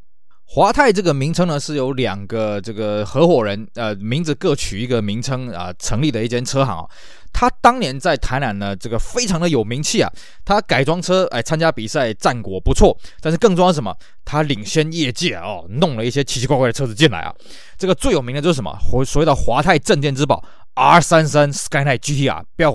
[0.54, 6.84] 华泰这个名称呢，是由两个这个合伙人呃名字各取一个名称啊、成立的一间车行啊。
[7.32, 10.12] 他当年在台南呢，这个非常的有名气啊。
[10.44, 12.94] 他改装车，哎，参加比赛战果不错。
[13.22, 13.96] 但是更重要是什么？
[14.26, 17.34] 他领先业界哦，弄了一些奇奇怪怪的车子进来啊。
[17.78, 18.78] 这个最有名的就是什么？
[19.06, 22.70] 所谓的华泰镇店之宝 R33 Skyline GTR，不要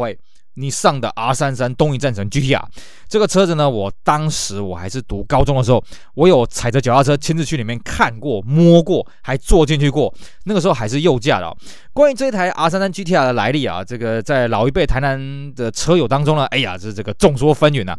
[0.57, 2.61] 你上的 R 三三东营战神 GTR
[3.07, 5.81] 这个车子呢，我当时我还是读高中的时候，
[6.15, 10.13] 我有踩着脚踏车亲自去里面看过、摸过，还坐进去过。
[10.45, 11.55] 那个时候还是右驾的哦。
[11.93, 17.95] 关于这台 R 三三 GTR 的来历啊，这个在老一辈台南的车友当中呢，哎呀，这这个众说纷纭呐。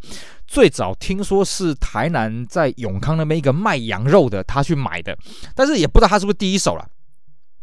[0.46, 5.16] 最早听说是台南在永康那边一个卖羊肉的，他去买的，
[5.54, 6.84] 但是也不知道他是不是第一手了。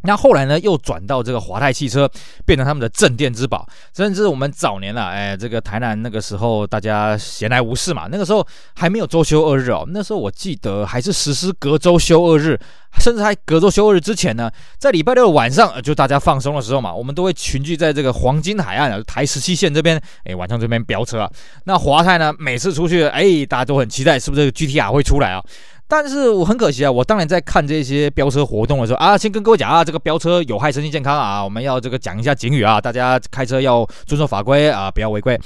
[0.05, 2.09] 那后来呢，又转到这个华泰汽车，
[2.45, 3.67] 变成他们的镇店之宝。
[3.95, 9.85] 甚至我们早年啊，哎，这个台南那个时候大家闲来无事嘛，那个时候还没有周休二日哦。
[9.89, 12.59] 那时候我记得还是实施隔周休二日，
[12.99, 21.31] 甚至还隔周休二日之前呢，在礼拜六晚上就大家放松的时候嘛，我们都会群聚在这个黄金海岸台十七线这边，哎，晚上这边飙车啊。
[21.63, 25.43] 那华泰呢，每次出去，哎，大家都很期待，是不是这个 GTR 会出来啊？
[25.87, 35.39] 但是我很可惜啊，我当年在看这些飙车活动的时候啊，先跟各位讲啊，这个飙车有害身心健康啊，我们要这个讲一下警语啊，大家开车要遵守法规啊，不要违规。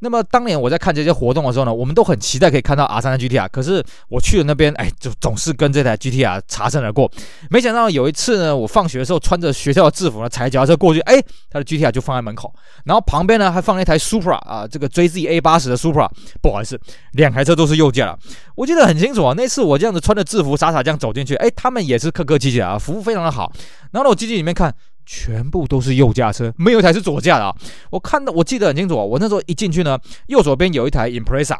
[0.00, 7.10] 那么当年我在看这些活动的时候呢，我们都很期待可以看到 R 三的 GTR，可是我去了那边，哎，就总是跟这台 GTR 擦身而过。
[7.50, 12.52] 没想到有一次呢，我放学的时候穿着学校的制服呢，踩脚踏车过去，哎，他的 GTR 就放在门口，
[12.84, 16.08] 然后旁边呢还放了一台 Supra 啊，这个 JZ A 八十的 Supra，
[16.42, 16.78] 不好意思，
[17.12, 18.18] 两台车都是右驾了。
[18.54, 23.50] 我记得很清楚啊，那次我这样子穿着制服傻傻这样走进去，哎，他们也是客客气气啊，服务非常的好。
[23.92, 24.74] 然后呢我进去里面看。
[25.06, 27.56] 全部都是右驾车，没有一台是左驾的啊！
[27.90, 29.02] 我看到，我记得很清楚啊。
[29.02, 31.56] 我那时候一进去呢，右手边有一台 Impreza，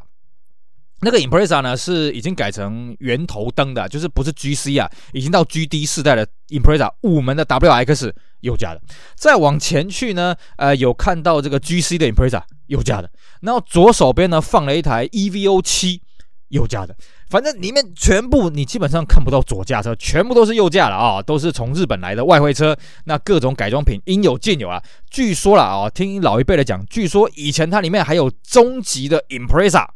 [1.01, 8.83] 那个 Impreza 呢是已经改成圆头灯的，就是不是 GC 啊，已经到 GD 世代的 Impreza 五门的 WX 右驾的。
[9.15, 13.09] 再往前去呢，呃，有看到这个 GC 的 Impreza 右驾的，
[13.43, 16.03] 然后左手边呢放了一台 EVO 七
[16.49, 16.97] 右驾的。
[17.29, 24.83] 反正里面全部你基本上看不到左驾车，全部都是右驾了啊，都是从日本来的外汇车，那各种改装品应有尽有啊。
[25.11, 29.87] 据说了啊，听老一辈的讲，据说以前它里面还有中级的 Impreza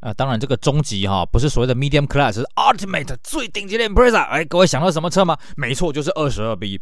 [0.00, 4.22] 啊，当然这个中级哈不是所谓的 Medium Class，是 Ultimate 最顶级的 Impreza。
[4.22, 5.36] 哎，各位想到什么车吗？
[5.56, 6.80] 没错，就是二十二 B。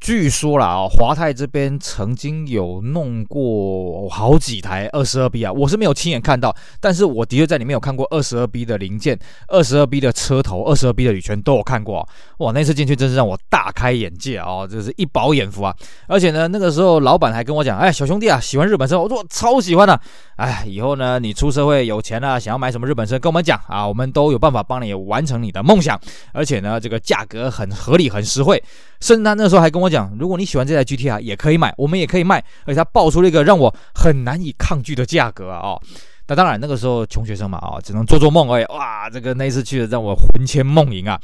[0.00, 12.08] 据说啦啊，华泰这边曾经有弄过好几台二十二 B 啊，我是没有亲眼看到，但是我的确在里面有看过二十二 B 的零件、二十二 B 的车头、二十二 B 的铝圈都有看过。
[12.38, 15.76] 哇，那次进去真是让我大开眼界啊，这是一饱眼福啊！
[16.08, 20.00] 而且呢，那个时候老板还跟我讲，哎，小兄弟啊，喜欢日本车，我说我超喜欢的。
[20.36, 26.00] 哎，以后呢，你出社会有钱了，想要买什么日本车，跟我们讲啊，我们都有办法帮你完成你的梦想。
[26.32, 28.62] 而且呢，这个价格很合理，很实惠。
[29.00, 32.44] 甚至他那时候还跟我讲，如果你喜欢这台 GTR，也可以买，我们也可以卖。
[32.64, 35.58] 而且他爆出了一个让我很难以抗拒的价格啊！
[35.60, 35.82] 哦，
[36.28, 38.64] 那当然那个时候穷学生嘛，啊，只能做做梦而已。
[38.66, 41.18] 哇，这个那次去的让我魂牵梦萦啊！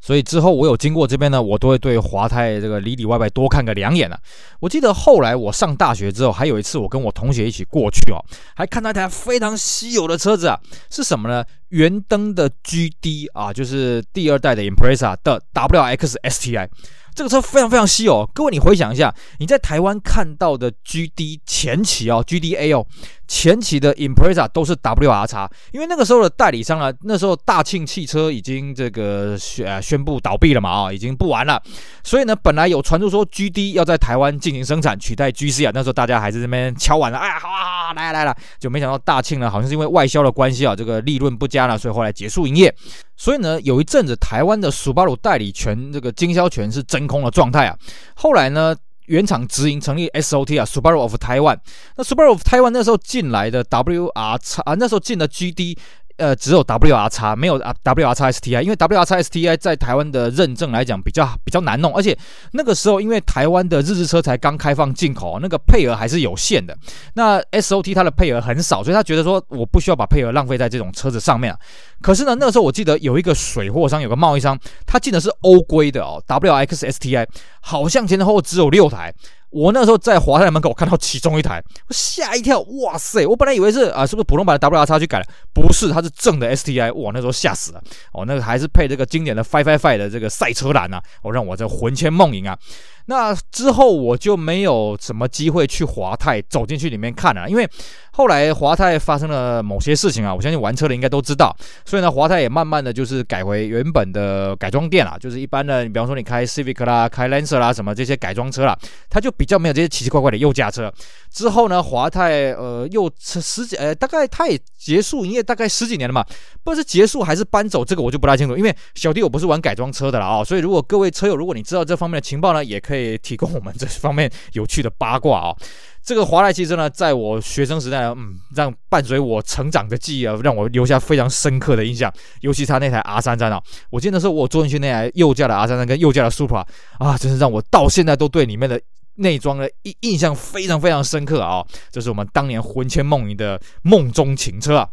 [0.00, 4.18] 所以之后我有经过这边呢，我都会对华泰这个里里外外多看个两眼啊。
[4.60, 8.18] 我记得后来我上大学之后，还有一次我跟我同学一起过去哦，
[8.54, 10.58] 还看到一台非常稀有的车子啊，
[10.90, 11.44] 是什么呢？
[11.68, 16.68] 圆灯的 GD 啊，就是第二代的 Impreza 的 WX STI。
[17.14, 22.86] 这个车非常非常稀有，各位你回想一下，你在台湾看到的 GD 前期哦，GDA 哦。
[23.28, 31.58] 前期的 Impreza 都是 WRX，因为那个时候的代理商啊，那时候大庆汽车已经这个宣宣布倒闭了嘛，啊，已经不玩了，
[32.04, 42.74] 所以呢，本来有传出说 GD 要在台湾进行生产，取代 GC 啊，那时候大家还在这边敲碗了，哎呀，好好啊，来来了，就没想到大庆呢，好像是因为外销的关系啊，这个利润不佳了，所以后来结束营业，
[43.16, 47.76] 所以呢，有一阵子台湾的 Subaru 代理权这个经销权是整真空的状态啊，
[48.14, 48.76] 后来呢。
[49.06, 51.58] 原厂直营成立 SOT 啊，Subaru of Taiwan。
[51.96, 55.76] 那 Subaru of Taiwan 那时候进来的 WRX 啊，那时候进的 GD。
[56.16, 62.16] 呃，只有 WRX 没有啊 WRX STI，因为 WRX STI 在台湾的认证来讲比较比较难弄，而且
[62.52, 66.76] 那个时候因为台湾的日式车才刚开放进口，那个配额还是有限的。
[67.14, 71.58] 那 SOT 它的配额很少，所以他觉得说我不需要把配额浪费在这种车子上面啊。
[72.00, 77.26] 可是呢，那个时候我记得有一个水货商，有个贸易商，他进的是欧规的哦，WXSTI，
[77.60, 79.12] 好像前前后后只有六台。
[79.52, 83.26] 我那时候在华泰门口看到其中一台，我吓一跳，哇塞！
[83.26, 85.26] 我本来以为是啊，是不是普通版的 WRX 去改了？
[85.52, 87.82] 不是，它是正的 STI，哇，那时候吓死了。
[88.12, 92.58] 哦，那个还是配这个经典的 Five Five Five 的这个赛车蓝啊，哦，让我这魂牵梦萦啊。
[93.06, 97.68] 那之后我就没有什么机会去华泰走进去里面看了，因为
[98.12, 108.78] 后来华泰发生了某些事情啊，我相信玩车的应该都知道，所以呢，华泰也慢慢的就是改回原本的改装店了，就是一般的，你比方说你开 Civic 啦、开 Lancer 啦什么这些改装车啦，
[109.10, 110.92] 它就比较没有这些奇奇怪怪的右驾车。
[111.30, 116.22] 之后呢，华泰呃又十几呃大概它也结束营业大概十几年了嘛，
[116.62, 122.91] 不知道是结束还是搬走，这个我就不大清楚，因为小弟我不是玩改装车的了啊，所以如果各位车友如果你知道这方面的情报呢，也可以。
[122.92, 125.56] 可以提供我们这方面有趣的八卦啊！
[126.04, 132.12] 这个华莱汽车呢，在我学生时代，嗯，让伴随我成长的记忆啊，让我留下非常深刻的印象。
[132.42, 136.66] 尤其他那台 R 三三啊，我记得那时候我坐进去那台右驾的 R 三三跟右驾的 Supra
[136.98, 138.78] 啊，真是让我到现在都对里面的
[139.14, 141.64] 内装的印印象非常非常深刻啊！
[141.90, 144.88] 这是我们当年魂牵梦萦的梦中情车啊！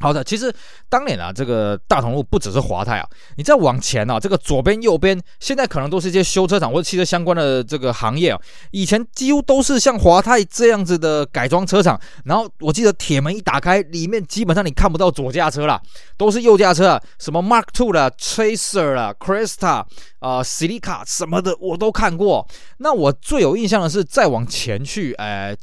[0.00, 0.54] 好的，其实
[0.88, 8.40] 当年啊，这个大同路不只是华泰啊，你再往前啊，这个左边、右边，现在可能都是一些修车厂或者汽车相关的这个行业啊。
[8.70, 12.00] 以前几乎都是像华泰这样子的改装车厂。
[12.24, 15.80] 然后我记得铁门一打开，里面基本上你看不到左驾车了，
[16.16, 19.84] 都是右驾车啊，什么 Mark Two 啦、Tracer 啦、Cresta
[20.20, 22.46] 啊、Celica 什么的我都看过。
[22.78, 25.56] 那我最有印象的是再往前去，呃，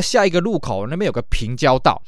[0.00, 2.00] 下一个路口那边有个平交道。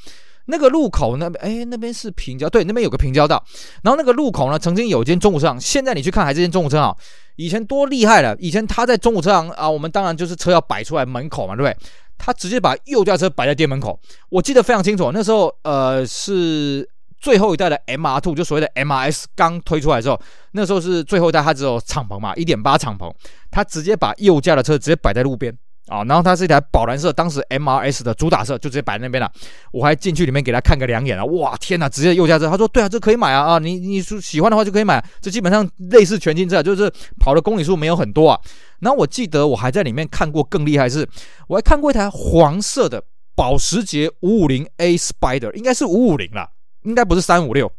[0.47, 3.43] 那个路口那边，哎，那边是平交，对，那边有个平交道。
[3.83, 6.97] 然后那个路口呢，曾经有间中古车行，现在你去看还是间中古车行。
[7.37, 11.77] 以前多厉害了，以前他在中古车行啊，我们当然就是车要摆出来门口嘛，对不对？
[12.19, 15.11] 他直接把右驾车摆在店门口，我记得非常清楚。
[15.13, 20.21] 那时候呃是最后一代的 MR2，就所谓的 MRS 刚推出来的时候，
[20.53, 23.13] 那时候是最后一代，它只有敞篷嘛，一点八敞篷，
[23.51, 25.57] 他直接把右驾的车直接摆在路边。
[25.93, 29.31] 啊，然后它是一台宝蓝色，当时 MRS 的主打色，就直接摆在那边了。
[29.73, 32.49] 我还进去里面给他看个两眼啊，哇，天哪，直接右驾车。
[32.49, 35.05] 他说，对啊，这可以买啊，啊，你你喜欢的话就可以买。
[35.21, 38.41] 这基本上类似全新车，就是跑的公里数没有很多啊。
[38.81, 41.07] 然后我记得我还在里面看过更厉害是，
[41.47, 43.03] 我还看过一台黄色的
[43.35, 46.49] 保时捷五五零 A Spider，应该是五五零啦，
[46.85, 47.71] 应该不是三五六。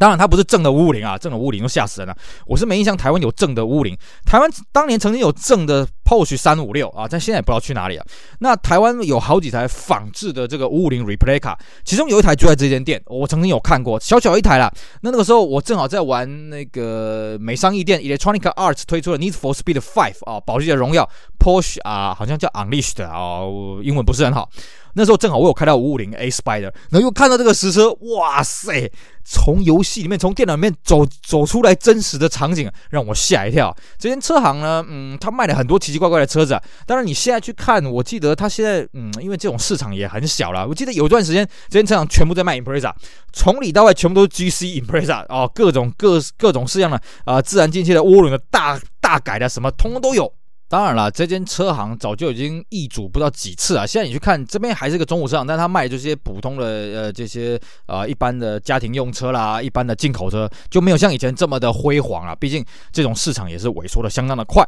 [0.00, 2.16] 当然，它不是正的五五零啊，正的五五零都吓死人了。
[2.46, 8.04] 我是没印象台湾有正的五五零，台湾当年曾经有正的 Porsche 三五六啊，但现在也不知道去哪里了。
[8.38, 14.72] 那台湾有好几台仿制的这个五五零 Replica，其中有一台就在这间店，我曾经有看过，小小一台啦。
[15.02, 21.06] 那那个时候我正好在玩那个美商义店 Electronic Arts 推出的 Need for Speed Five 啊，保时捷荣耀
[21.38, 23.40] Porsche 啊，好像叫 Unleashed 啊，
[23.82, 24.48] 英文不是很好。
[24.94, 28.90] 那时候正好我有开到五五零 A Spider，然后又看到这个实车，哇塞！
[29.22, 33.72] 从游戏里面，从电脑里面走走出来，真实的场景让我吓一跳。
[33.96, 36.62] 这间车行呢，嗯，他卖了很多奇奇怪怪的车子啊。
[36.84, 40.66] 当然你现在去看，我记得他现在，嗯，因为这种市场也很小了。
[40.66, 42.92] 我记得有一段时间，这间车行全部在卖 Impreza，
[43.32, 50.32] 从里到外全部都是 GC Impreza 哦，各种各各种式样的啊、自然进气的涡轮的大大改的什么，通通都有。
[50.70, 53.84] 当然了，这间车行早就已经易主不知道几次啊。
[53.84, 62.36] 现在你去看这边还是个中古车行，但他卖这些普通的呃这些呃一般的家庭用车啦，一般的进口车就没有像以前这么的辉煌了。
[62.36, 64.64] 毕竟这种市场也是萎缩的相当的快。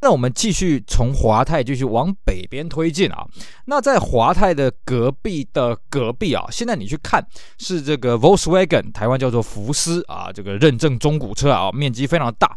[0.00, 3.24] 那我们继续从华泰继续往北边推进啊。
[3.66, 7.24] 那在华泰的隔壁的隔壁啊，现在你去看
[7.58, 12.52] 是这个 Volkswagen，台湾叫做福斯啊，这个认证中古车啊，面积非常大。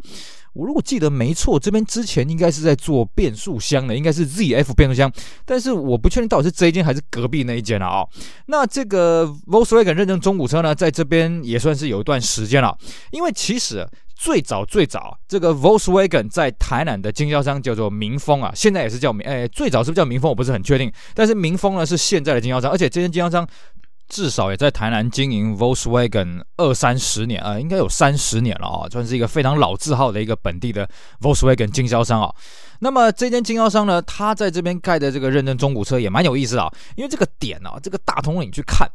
[0.53, 5.11] 我如果记得没错，这边之前应该是在做变速箱的，应该是 ZF 变速箱，
[5.45, 8.05] 但是我不确定到底是这一间还是隔壁那一间了啊。
[8.47, 12.75] 那这个 Volkswagen 认证中古车呢，在这边也算是有一段时间了，
[13.11, 20.29] 因为其实最早最早这个 Volkswagen 在台南的经销商叫做明丰啊，现在也是叫明，哎，最早是不是叫明丰？
[20.29, 23.47] 我不是很确定，但是明丰呢是现在的经销商，而且这间经销商。
[24.09, 30.89] 至少也在台南经营 Volkswagen 二三十年啊、应该有三十年了啊，算是一个非常老字号的一个本地的
[31.21, 32.33] Volkswagen 经销商啊。
[32.79, 38.89] 那么这间经销商呢，他在这边盖的这个认证中古车也蛮有意思啊，因为这个点啊，这个大统领去看。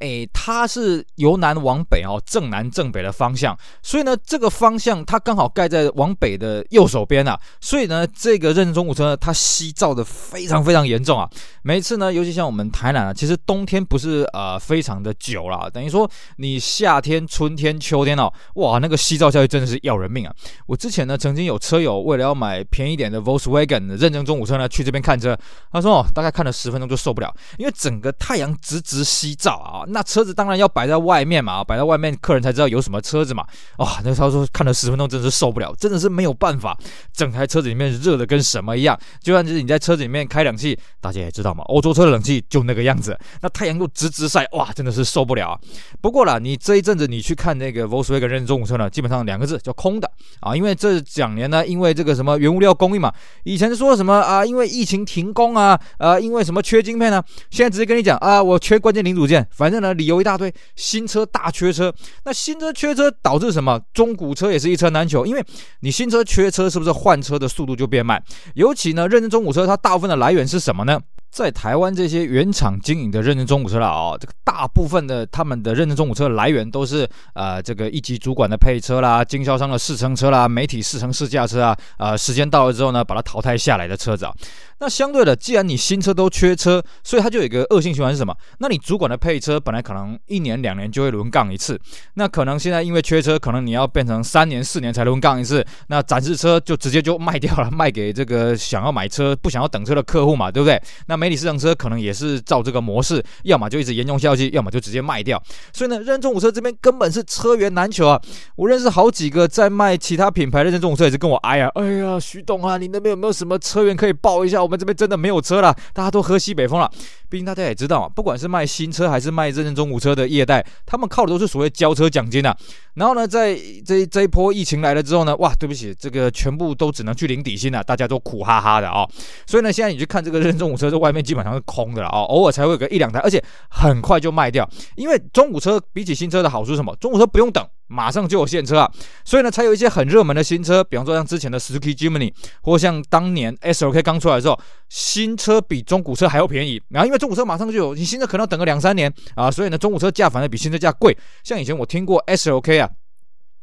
[0.00, 11.28] 诶，它是由南往北哦，正南正北的方向，所以呢，这个方向它刚好盖在往北的右手边啊，所以呢，这个认证中古车呢，它西照的非常非常严重啊。
[11.62, 20.34] 每一次呢，尤其像我们台南啊，其实冬天不是呃非常的久啦，等于说你夏天、春天、秋天哦，哇，那个西照下去真的是要人命啊。
[20.66, 25.38] 我之前呢，曾经有车友为了要买便宜点的 Volkswagen 的认证中古车呢，去这边看车，
[25.70, 29.84] 他说哦，大概看了十分钟就受不了，因为整个太阳直直西照啊。
[29.90, 33.44] 那车子当然要摆在外面嘛，摆在外面，客人才知道有什么车子嘛。
[33.78, 36.76] 哇、那他说看了十分钟，真是受不了，真的是没有办法，
[37.12, 38.98] 整台车子里面热的跟什么一样。
[39.20, 43.18] 就算是你在车子里面开冷气，大家也知道嘛，欧洲车的冷气就那个样子。
[43.42, 45.58] 那太阳又直直晒，哇，真的是受不了啊。
[46.00, 53.12] 不过啦，你这一阵子你去看那个 Volkswagen 认证中古车呢，基本上两个字叫空的啊，因为这两年呢，因为这个什么原物料供应嘛，
[53.44, 60.20] 以前说什么啊，因为疫情停工啊，呃、啊，因为什么缺晶片呢，现在直接跟你讲啊，我缺关键零组件，反正呢理由。
[60.20, 61.90] 一大堆新车大缺车，
[62.24, 63.80] 那新车缺车导致什么？
[63.94, 65.42] 中古车也是一车难求，因为
[65.80, 68.22] 你新车缺车，是不是换车的速度就变慢？
[68.54, 71.00] 尤其呢，认证中古车它大部分的来源是什么呢？
[71.30, 84.34] 在台湾这些原厂经营的认证中古车了啊，这个大部分的他们的认证中古车来源都是呃这个一级主管的配车啦，经销商的试乘车啦，媒体试乘试驾车啊，呃时间到了之后呢，把它淘汰下来的车子啊。
[84.80, 88.34] 那相对的，既然你新车都缺车，所以它就有一个恶性循环是什么？
[88.58, 91.78] 那你主管的配车本来可能一年两年就会轮杠一次，
[92.14, 100.80] 那可能现在因为缺车，可能你要变成三年四年才轮杠一次，那展示车就直接就卖掉了，卖给这个想要买车不想要等车的客户嘛，对不对？
[101.08, 105.40] 那媒体试乘车可能也是照这个模式，要么就一直沿用下去，要么就直接卖掉。
[105.74, 108.18] 所以呢，认证五车这边根本是车源难求啊！
[108.56, 114.69] 我认识好几个在卖其他品牌的认证五车，也是跟我哎呀哎呀，徐董啊，你那边有没有什么车源可以报一下？
[114.70, 116.88] 我们这边真的没有车了，大家都喝西北风了。
[117.28, 122.56] 毕竟大家也知道啊，不管是卖新车还是卖认证中古车的业代，他们靠的都是所谓交车奖金啊。
[122.94, 129.10] 然后呢，在这这一波疫情来了之后呢，哇，对不起，这个全部都只能去领底薪了，大家都苦哈哈的啊、哦。
[129.44, 134.68] 所以呢，现在你去看这个认证中古车，这外面基本上是空的了啊、哦，偶尔才会有个一两台，而且很快就卖掉。
[134.94, 136.94] 因为中古车比起新车的好处是什么？
[137.00, 137.66] 中古车不用等。
[137.90, 138.92] 马上就有现车啊，
[139.24, 146.80] 所以呢，才有一些很热门的新车，比方说像之前的 Suzuki Jimny，或像当年 SLK 刚出来的时候，新车比中古车还要便宜。
[146.90, 151.16] 然后因为中古车马上就有，你新车可能要等个两三年啊，所以呢，中古车价反而比新车价贵。
[151.42, 152.90] 像以前我听过 SLK 啊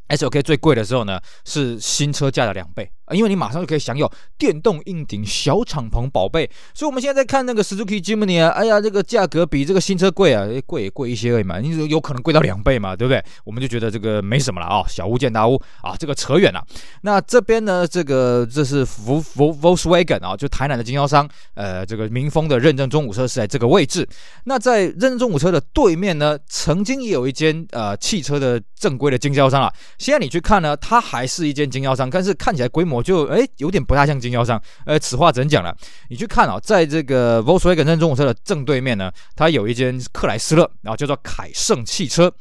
[0.09, 2.91] ，SLK 最贵的时候呢，是新车价的两倍。
[3.12, 13.24] 因为你马上就可以享有电动硬顶小敞篷宝贝，所以我们现在在看那个 Suzuki Jimny 啊，哎呀，这个价格比这个新车贵啊，贵也贵一些而已嘛，你有可能贵到两倍嘛，对不对？
[13.45, 16.62] 我们就觉得这个没什么了啊、小巫见大巫啊，这个扯远了。
[17.01, 24.05] 那这边呢，这个这是 Vol Vol Volkswagen 啊，就台南的经销商，呃，这个民丰的认证中古车是在这个位置。
[24.43, 32.97] 那在认证中古车的对面呢，曾经也有一间呃汽车的正规的经销商啊，现在你去看呢，它还是一间经销商，但是看起来规模。
[32.98, 34.60] 我就哎，有点不太像经销商。
[34.86, 35.72] 呃，此话怎讲呢？
[36.10, 42.34] 你去看啊，在这个 Volkswagen 中古车的正对面呢，它有一间克莱斯勒，然后叫做凯盛汽车。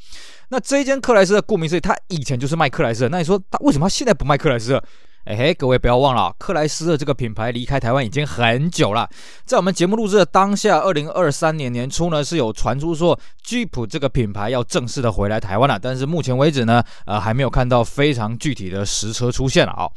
[0.48, 3.08] 那这一间克莱斯勒，顾名思义，它以前就是卖克莱斯勒。
[3.10, 4.82] 那你说它为什么它现在不卖克莱斯勒？
[5.24, 9.10] 哎嘿，各位不要忘了，克莱斯勒这个品牌离开台湾已经很久了。
[9.44, 15.80] 在我们节目录制的当下，二零二三年年初呢，是有传出说 Jeep 这个品牌要正式的回来台湾了。
[15.82, 19.90] 但是目前为止呢，呃，还没有看到非常具体的实车出现了啊。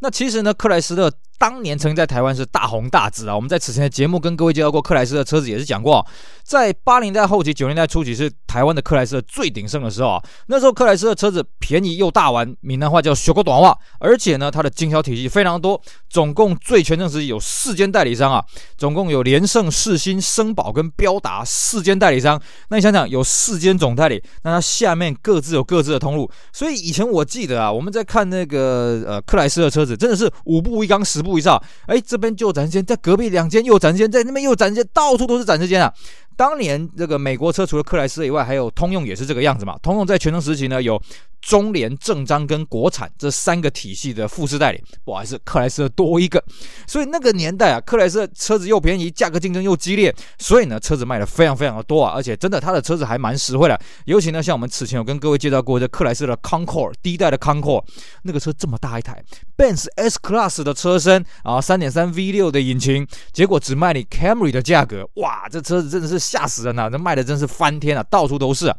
[0.00, 3.34] 那其实呢，克莱斯勒当年曾经在台湾是大红大紫啊。
[3.34, 6.04] 我们在此前的节目跟各位介绍过，克莱斯勒车子也是讲过，
[6.42, 10.22] 在八零代后期、九零代初期是台湾的克莱斯勒最鼎盛的时候啊。
[10.46, 18.44] 那时候克莱斯勒车子便宜又大碗，闽南话叫小个短袜，而且呢，它的经销体系非常多，总共最全盛时期有四间代理商啊，
[18.76, 22.40] 总共有联盛、世新、声宝跟标达四间代理商。
[22.68, 26.28] 那你想想，有四间总代理，那它下面各自有各自的通路。
[26.52, 31.62] 所以以前我记得啊，我们在看那个呃克莱斯勒车真的是五步一岗，十步一哨。
[31.86, 35.92] 哎，这边就有展示间，在隔壁两间又有展示间，在那边又有展示间，到处都是展示间啊。
[36.38, 39.76] 当年这个美国车除了克莱斯以外，还有通用也是这个样子嘛。
[39.82, 41.02] 通用在全盛时期呢，有
[41.42, 46.40] 中联、正章跟国产这三个体系的富士代理，不好意思，克莱斯勒多一个。
[46.86, 52.12] 所以那个年代啊，克莱斯车子又便宜，价格竞争又激烈，所以呢，车子卖的非常非常的多啊。
[52.14, 53.76] 而且真的，他的车子还蛮实惠的。
[54.04, 57.82] 尤其呢，像我们此前有跟各位介绍过这克莱斯的 Concord 第一代的 Concord，
[58.22, 59.20] 那个车这么大一台
[59.56, 66.27] ，Benz S Class 的车身啊，三点三 V 六的引擎，结果只卖你 Camry 的价格，哇，这车子真的是。
[66.30, 66.90] 吓死人了！
[66.90, 68.76] 这卖的真是翻天了，到处都是啊。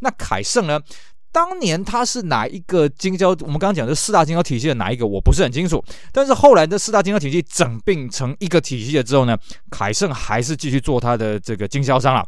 [0.00, 0.80] 那凯盛呢？
[1.32, 3.30] 当年他是哪一个经销？
[3.40, 5.06] 我们刚刚讲的四大经销体系的哪一个？
[5.06, 5.82] 我不是很清楚。
[6.12, 9.34] 但是后来这四大经销体系整并成一个体系了之后呢，
[9.70, 12.22] 凯盛还是继续做他的这个经销商啊。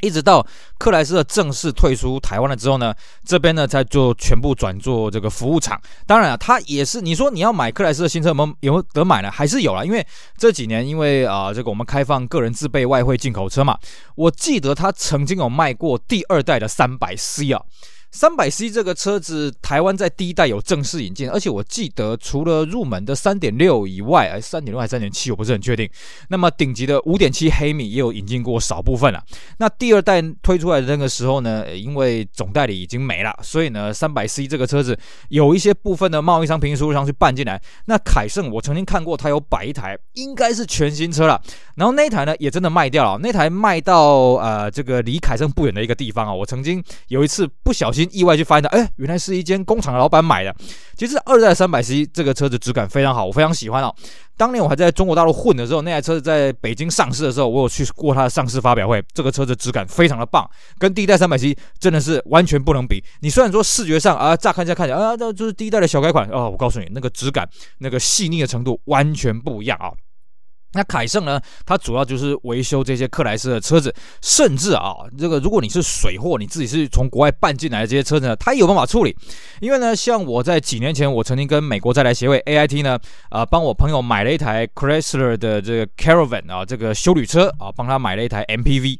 [0.00, 0.46] 一直到
[0.78, 2.94] 克莱斯勒正式退出台湾了之后呢，
[3.24, 5.80] 这边呢才就全部转做这个服务厂。
[6.06, 9.30] 当然啊，它也是你说你要买克莱斯勒新车有没有，得买呢？
[9.30, 13.78] 还是有啦，因为这几年因为啊、这个我们开放个人自备外汇进口车嘛，
[14.14, 17.62] 我记得他曾经有卖过第二代的三百 C 啊。
[18.16, 25.86] 三百 C 这个车子，台湾在第一代有正式引进，而且我记得除了入门的三点六以外，哎，三点六还是三点七，我不是很确定。
[26.30, 29.22] 那么顶级的五点七黑米也有引进过少部分了。
[29.58, 34.98] 那第二代推出来的那个时候呢，因为总代理已经没了，所以呢，三百 C 这个车子
[35.28, 37.60] 有一些部分的贸易商平行输入商去办进来。
[37.84, 41.38] 那凯盛我曾经看过，它有摆一台，应该是全新车了。
[41.74, 46.32] 然后那台呢也真的卖掉了，那台卖到呃这个离凯盛不远的一个地方啊。
[46.32, 48.05] 我曾经有一次不小心。
[48.10, 50.54] 意外就发现到，哎，原来是一间工厂的老板买的。
[50.96, 53.94] 其实二代三百 C 这个车子质感非常好，我非常喜欢哦。
[54.36, 59.02] 当年我还在中国大陆混的时候，那台车子在北京上市的时候，我有去过它的上市发表会。
[59.14, 60.48] 这个车子质感非常的棒，
[60.78, 63.02] 跟第一代三百 C 真的是完全不能比。
[63.20, 67.48] 你虽然说视觉上啊，乍看一下看起来啊，这就是第一代的小改款哦，我告诉你，那个质感、
[67.78, 69.90] 那个细腻的程度完全不一样啊。
[70.76, 71.40] 那凯盛呢？
[71.64, 79.16] 它主要就是维修这些克莱斯的车子，甚至啊，这个如果你是水货，你自己是从国外办进来的这些车子呢，它也有办法处理。
[79.60, 82.98] 因为呢，像我在几年前，我曾经跟美国再来协会 AIT 呢，
[83.30, 88.98] 啊，帮我朋友买了一台 Chrysler 的这个 Caravan 啊，这个休旅车啊，帮他买了一台 MPV。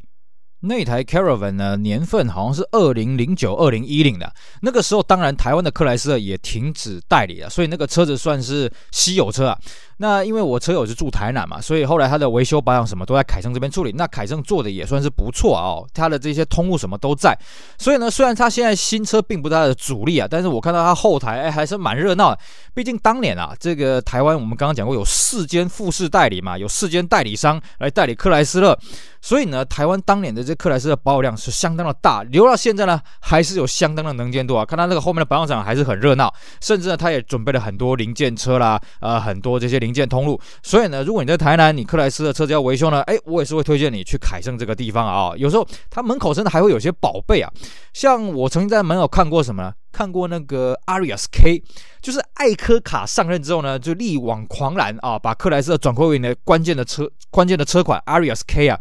[0.60, 4.32] 那台 Caravan 呢，年份好像是二零零九、二零一零的。
[4.62, 9.58] 那个时候，当然台湾的克莱斯勒也停止代理了，所以那个车子算是稀有车啊。
[9.98, 13.92] 那因为我车友是住台南嘛，所以后来他的维修保养什么都在凯盛这边处理。
[13.96, 17.36] 那凯盛做的也算是不错哦，他的这些通路什么都在。
[17.78, 22.38] 所以呢，虽然他现在新车并不是他的主力啊，但是我看到他后台哎还是蛮热闹的。
[22.74, 28.78] 毕竟当年啊，这个台湾我们刚刚讲过有四间富士代理嘛，有四间代理商来代理克莱斯勒。
[29.22, 34.64] 所以呢，台湾当年的这克莱斯勒保有量是相当的大，留到现在呢，还是有相当的能见度啊。
[34.64, 40.38] 看他这个后面的保养厂还是很热闹，甚至呢，他也准备了很多零件车啦，呃，很多这些零件通路。
[40.62, 45.32] 所以呢，如果你在台南，你克莱斯的车子要维修呢，哎，我也是会推荐你去凯盛这个地方啊。
[45.36, 47.50] 有时候它门口真的还会有些宝贝啊，
[47.92, 49.72] 像我曾经在门口看过什么呢？
[49.96, 51.62] 看过那个 Arias K，
[52.02, 58.78] 就是艾柯卡上任之后呢，就力挽狂澜啊，把克莱斯勒转亏为呢关键的车，关键的车款 Arias K 啊。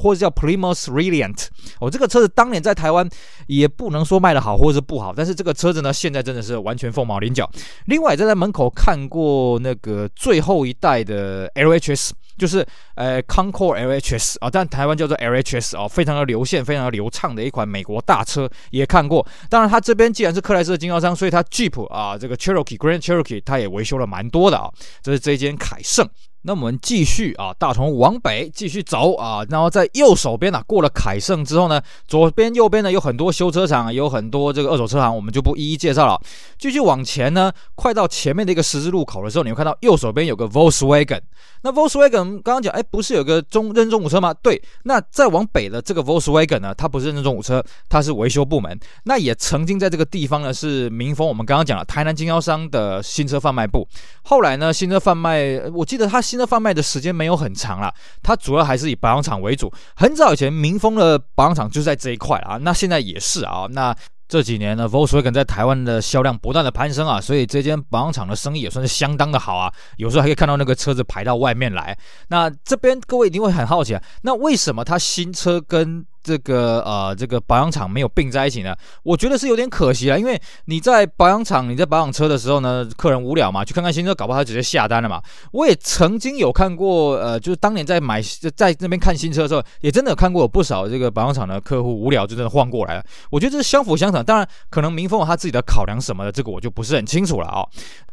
[0.00, 1.48] 或者叫 Plymouth Reliant，
[1.80, 3.08] 哦，这个车子当年在台湾
[3.48, 7.50] 也不能说卖得好或者是不好，但是这个车子呢，现在真的是完全凤毛麟角。
[7.86, 12.64] 另外，在在门口看过那个最后一代的 LHS，就是
[12.94, 19.26] 呃 Concord LHS 啊，但台湾叫做 LHS 啊，非常的流线、非常的流畅的一款美国大车，也看过。
[19.50, 24.70] 当然，它这边既然是克莱斯的经销商，所以它 Jeep 啊，这个 Cherokee Grand Cherokee 它也维修了蛮多的啊。
[25.02, 26.08] 这是这一间凯盛。
[26.42, 36.18] 那我们继续啊，大同往北继续走啊，然后在右手边呢、啊，过了凯盛之后呢，左边右边呢有很多修车厂，有很多这个二手车行，我们就不一一介绍了。
[36.56, 41.20] 继续往前呢，快到前面的一个十字路口的时候，你会看到右手边有个 Volkswagen。
[41.62, 44.32] 那 Volkswagen 刚刚讲，哎，不是有个中认中古车吗？
[44.34, 48.78] 对，那再往北的这个 Volkswagen 呢，它不是认证中古车，它是维修部门。
[49.04, 53.86] 那也曾经在这个地方呢，是民丰，我们刚刚讲了台南经销商的新车贩卖部。
[54.22, 56.22] 后来呢，新车贩卖，我记得它。
[56.28, 57.90] 新车贩卖的时间没有很长了，
[58.22, 59.72] 它主要还是以保养厂为主。
[59.96, 63.66] 很早以前，民丰的保养厂就在这一块啊，那现在也是啊。
[63.70, 63.96] 那
[64.28, 69.72] 这几年呢，Volkswagen 在台湾的销量不断的攀升啊，所以这间保养厂的生意也算是相当的好啊。
[69.96, 71.96] 有时候还可以看到那个车子排到外面来。
[72.28, 80.20] 那这边各位一定会很好奇啊，那为什么它新车跟这个呃，这个保养厂没有并在一起呢，我觉得是有点可惜了。
[80.20, 85.22] 因为你在保养厂，你在保养车的时候呢，客人无聊嘛，去看看新车，搞不好他直接下单了嘛。
[85.52, 88.20] 我也曾经有看过，呃，就是当年在买
[88.54, 93.04] 在那边看新车的时候，也真的有看过有不少这个保养厂的客户无聊就真的换过来了。
[93.30, 97.64] 我觉得这是相辅相成，当然可能民丰有他自己的考量什么的，这个我就不是很清楚了啊、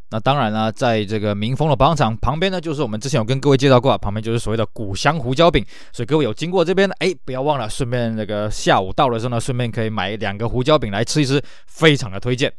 [0.10, 12.54] 那当然呢，在这个民丰的保养厂旁边呢，就是我们之前有跟各位介绍过，旁边就是所谓的古香胡椒饼，所以各位有经过这边的，哎，不要忘了，顺便那个下午到的时候呢，顺便可以买两个胡椒饼来吃一吃，非常的推荐。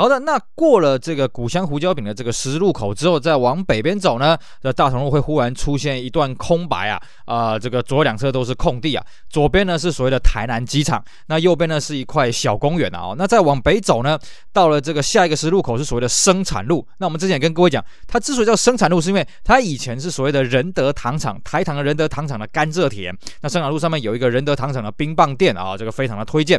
[0.00, 14.18] 好的，那过了这个古香胡椒饼的这个十字路口之后，再往北边走呢，这大同路会忽然出现一段空白啊，啊、这个左右两侧都是空地啊，左边呢是所谓的台南机场，那右边呢是一块小公园啊，那再往北走呢，
[14.54, 26.58] 到了这个下一个十字路口是所谓的生产路，那我们之前也跟各位讲，它之所以叫生产路，是因为它以前是所谓的仁德糖厂，台糖的仁德糖厂的甘蔗田，那生产路上面有一个仁德糖厂的冰棒店啊，这个非常的推荐。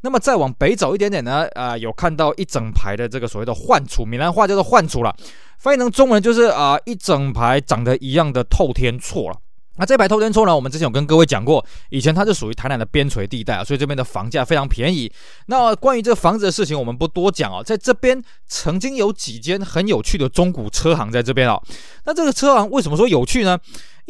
[0.00, 5.14] 那么再往北走一点点呢，啊、有看到一整排的这个所谓的幻楚，闽南话叫做幻楚了，
[5.58, 9.36] 翻译成中文就是啊、一整排长得一样的透天厝了。
[9.76, 15.10] 那这排透天厝呢，我们之前有跟各位讲过，以前它是属于台南的边陲地带啊，所以这边的房价非常便宜。
[15.46, 21.60] 那关于这个房子的事情，我们不多讲啊，在这边曾经有几间很有趣的中古车行在这边啊。
[22.04, 23.58] 那这个车行为什么说有趣呢？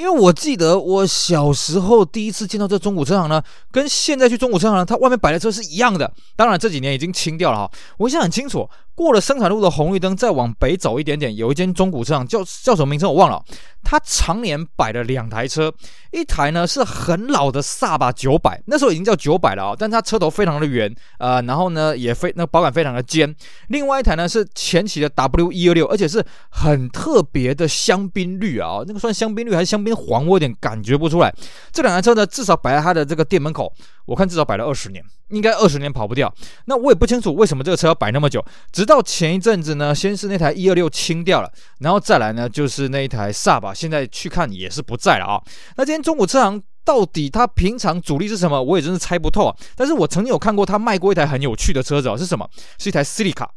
[0.01, 6.11] 因为我记得我小时候第一次见到这中古车行呢，跟现在去中古车行，它外面摆的车是一样的。
[6.35, 7.71] 当然这几年已经清掉了哈。
[7.99, 13.45] 我印象很清楚，过了生产路的红绿灯，再往北走一点点，有一间中古车行，叫叫什么名称我忘了。
[13.83, 15.71] 它常年摆了两台车，
[16.13, 23.35] 一台呢是很老的萨巴九百，那时候已经叫九百了啊，但它车头非常的圆，呃，然后呢也非那个保杆非常的尖。
[23.69, 31.35] 另外一台呢是前期的 W 一二六，而且是很特别的香槟绿啊，那个算香槟绿还是香槟黄，我有点感觉不出来。
[31.73, 33.73] 这两台车呢至少摆在他的这个店门口，
[34.07, 35.05] 我看至少摆了二十年。
[35.31, 36.35] 应该二十年跑不掉，
[36.65, 38.45] 那我也不清楚为什么这个车要摆那么久。
[38.73, 45.41] 直到前一阵子呢，先是那台一二六清掉了，然后再来呢，就是那一台萨巴，现在去看也是不在了啊。
[45.77, 48.61] 那今天中古车行到底它平常主力是什么？
[48.61, 49.57] 我也真是猜不透啊。
[49.77, 52.45] 但是我曾经有看过他卖过一台很有趣的车子哦，是什么？
[52.81, 53.49] 是一台斯里卡。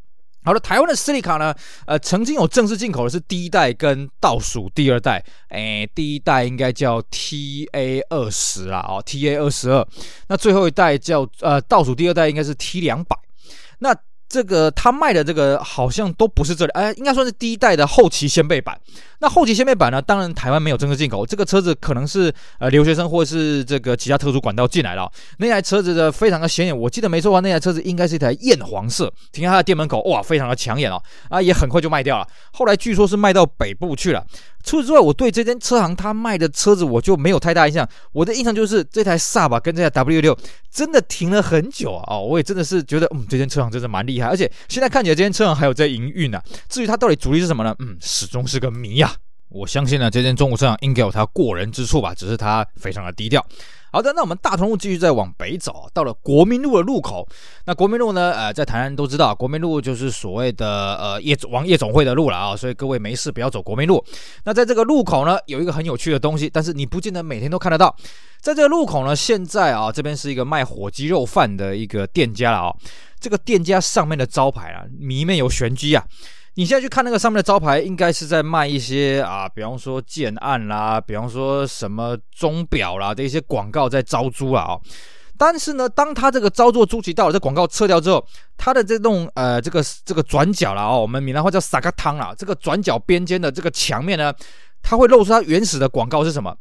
[0.44, 1.54] 好了，台湾的斯里卡呢，
[1.86, 9.88] 呃，曾经有正式进口的是第一代跟倒数第二代，诶，第一代应该叫 TA 二十啦，哦，TA 二十二，
[10.28, 13.18] 那最后一代叫呃倒数第二代应该是 T 两百，
[13.80, 13.96] 那
[14.28, 18.80] 这个他卖的这个好像都不是这里，哎，应该算是第一代的后期先辈版。
[19.24, 25.10] 那后期掀背板呢，当然台湾没有正式进口，这个车子可能是呃留学生或是这个其他特殊管道进来了。
[25.38, 32.28] 那台车子的非常的显眼，我记得没错的话，那台车子应该是一台艳黄色，停在它的店门口，哇，非常的抢眼哦，啊，也很快就卖掉了。
[32.52, 34.26] 后来据说是卖到北部去了。
[34.66, 37.88] 除此之外，我对这间车行他卖的车子我就没有太大印象。
[38.14, 40.38] 我的印象就是这台萨巴跟这台 W 六
[40.70, 42.16] 真的停了很久啊！
[42.16, 44.28] 哦，我也真的是觉得，嗯，这间车行真的蛮厉害。
[44.28, 46.42] 而且现在看起来，这间车行还有在营运呢。
[46.70, 47.76] 至于它到底主力是什么呢？
[47.80, 49.13] 嗯，始终是个谜呀。
[49.54, 53.46] 我相信呢，这间中国车行应该有它过人之处吧，只是它非常的低调。
[53.92, 57.28] 好的，那我们大同路继续再往北走，到了国民路的路口。
[57.66, 58.32] 那国民路呢？
[58.32, 64.04] 呃，在台南都知道，国民路就是所谓的呃夜往夜总会的路了啊，所以各位没事不要走国民路。
[64.46, 67.96] 那在这个路口呢，有一个很有趣的东西，但是你不见得每天都看得到。
[68.42, 72.76] 在这个路口呢，现在啊，这边是一个卖火鸡肉饭的一个店家了啊。
[73.20, 76.04] 这个店家上面的招牌啊，里面有玄机啊。
[76.56, 84.82] 你现在去看那个上面的招牌，应该是在卖一些啊，比方说建案啦，比方说什么钟表啦的一些广告在招租啊、哦。
[85.36, 88.24] 但是呢，当他这个招租租期到了，这广告撤掉之后，
[88.56, 94.32] 他的这栋呃这个这个转角啦哦，我们闽南话叫撒个汤啦，这个转角边间的这个墙面呢，
[94.84, 96.56] 它会露出它原始的广告是什么？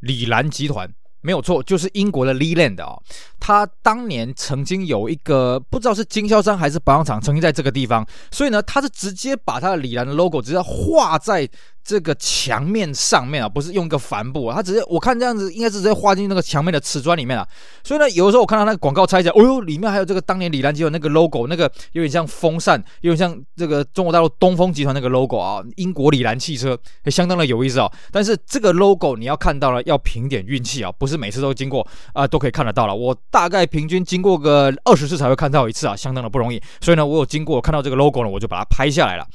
[0.00, 0.92] 李兰集团。
[1.20, 3.02] 没有错，就是英国的 Leland 啊、哦，
[3.40, 11.48] 他当年曾经有一个不知道是经销商还是保养厂，曾经在这个地方，所以呢，他是直接把他的里兰的 logo 直接画在。
[11.88, 17.48] 这个墙面上面啊，不是用一个帆布啊，它直接我看这样子应该是直接画进那个墙面的瓷砖里面了。
[17.82, 27.90] 所以呢，有的时候我看到那个广告拆起来，哦哟，里面还有这个当年李兰集团那个 logo，那个有点像风扇，有点像这个中国大陆东风集团那个 logo 啊，英国李兰汽车，也相当的有意思啊。
[28.12, 32.94] 但是这个 logo 你要看到了，要凭点运气啊，不是每次都经过啊都可以看得到了。
[32.94, 36.62] 我大概平均经过个二十次才会看到一次啊，相当的不容易。
[36.82, 39.26] 所以呢，我有经过看到这个 logo 呢，我就把它拍下来了。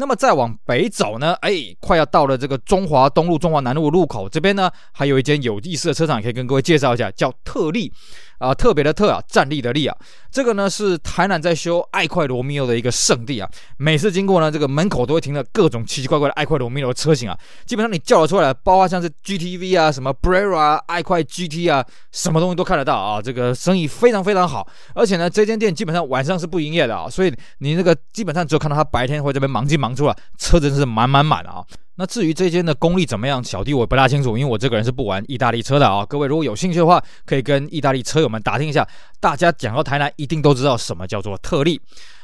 [0.00, 7.92] 那么再往北走呢，哎，快要到了这个中华东路、中华南路路口这边呢，还有一间有意思的车厂，可以跟各位介绍一下，叫特立。
[8.38, 9.96] 啊，特别的特啊，站立的立啊，
[10.30, 13.48] 这个呢是台南在修爱快罗密欧的一个圣地啊。
[13.76, 17.38] 每次经过呢，这个门口都会停了各种奇奇怪怪的爱快罗密欧的车型啊。
[17.66, 23.20] 基本上你叫得出来，包括像是 GTV 啊、什么 Brera 啊、爱快 GT 啊，什么东西都看得到啊。
[23.20, 31.64] 这个生意非常非常好，而且呢，这间店基本上晚上是不营业的啊，所以你那个基本上只有看到他白天会这边忙进忙出啊，车真是满满满的啊。
[31.98, 36.06] 那至于这间的功力怎么样，小弟我不大清楚，因为我这个人是不玩意大利车的啊。
[36.06, 38.86] 各位如果有兴趣的话，可以跟意大利车友们打听一下。
[39.18, 41.80] 大家讲到台南，一定都知道什么叫做特例。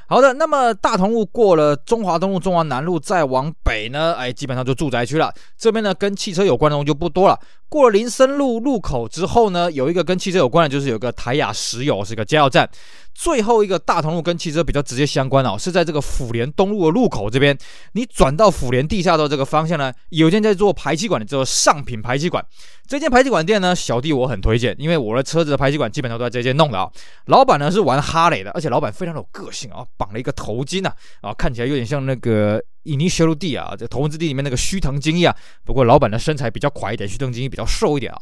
[0.07, 5.33] 好的，那么大同路过了中华东路、中华南路，再往北呢，哎，基本上就住宅区了。
[5.59, 7.37] 这边呢，跟汽车有关的东西就不多了。
[7.75, 12.71] 过了林森路路口之后呢，有一个跟汽车有关的，就是有个台亚石油，是个加油站。
[13.13, 17.57] 最后一个大同路跟汽车比较直接相关的哦，是在这个府联东路的路口这边。
[17.95, 22.45] 你转到府联地下道这个方向呢，有一间在做排气管的，叫做上品排气管。
[22.87, 26.89] 这间排气管店呢，小弟我很推荐，因为我的车子的排气管基本上都在这间弄的啊。
[27.27, 32.63] 老板呢是玩哈雷的，而且老板非常有个性啊，绑了一个头巾呐，啊，看起来有点像那个。
[32.85, 38.19] 以尼修罗地啊，这头文字 D 里面那个须藤精一啊，不过老板的身材比较垮一点，须藤精一比较瘦一点啊。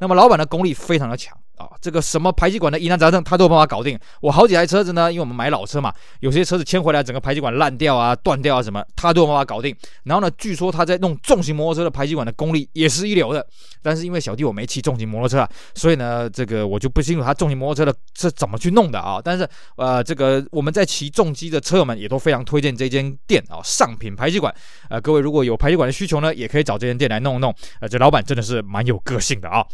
[0.00, 1.38] 那么老板的功力非常的强。
[1.58, 3.98] 啊，这个什么排气管的疑难杂症，他都有办法搞定。
[4.20, 9.74] 我好几台车子呢，因为我们买老车嘛，有些车子牵回来，整个排气管烂掉啊、断掉啊什么，他都有办法搞定。
[10.04, 13.46] 然后呢，据说他在弄重型摩托车的排气管的功力也是一流的。
[13.82, 19.20] 但是因为小弟我没骑重型摩托车啊，所以呢，这个我就不清楚他重型摩托车的是怎么去弄的啊。
[19.22, 24.54] 但是呃，这个我们在骑重机的车友们也都非常推荐这间店啊，上品排气管。
[24.88, 27.54] 呃，各位如果有排气管的需求呢，也可以找这间店来弄一弄。
[27.80, 29.64] 呃，这老板真的是蛮有个性的啊。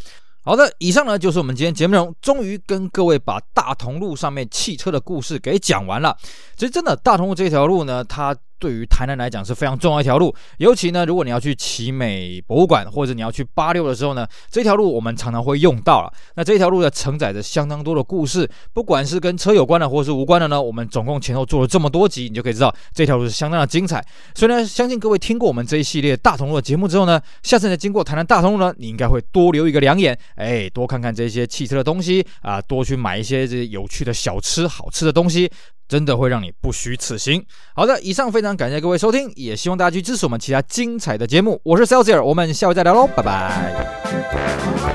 [0.45, 6.15] 好的，以上呢就是我们今天节目内容，终于跟各位把大同路上面汽车的故事给讲完了。
[6.55, 8.33] 其实真的，大同路这条路呢，它。
[8.57, 16.11] 对于台南来讲是非常重要一条路，尤其呢，如果你要去奇美博物馆或者你要去八六的时候呢，这条路我们常常会用到了。
[16.35, 24.03] 那这条路呢，承载着相当多的故事，不管是跟车有关的，或是无关的呢，我们总共前后做了这么多集，你就可以知道这条路是相当的精彩。
[24.33, 35.51] 所以呢，相信各位听过我们这一系列大同路的节目之后呢，下次再经过台南大同路呢，你应该会多留一个两眼，哎，多看看这些汽车的东西啊，多去买一些这些有趣的小吃、好吃的东西。
[35.87, 37.45] 真的会让你不虚此行。
[37.75, 41.59] 好的，以上非常感谢各位收听，也希望大家去支持我们其他精彩的节目。
[41.63, 44.94] 我是 sales，我们下回再聊喽，拜拜。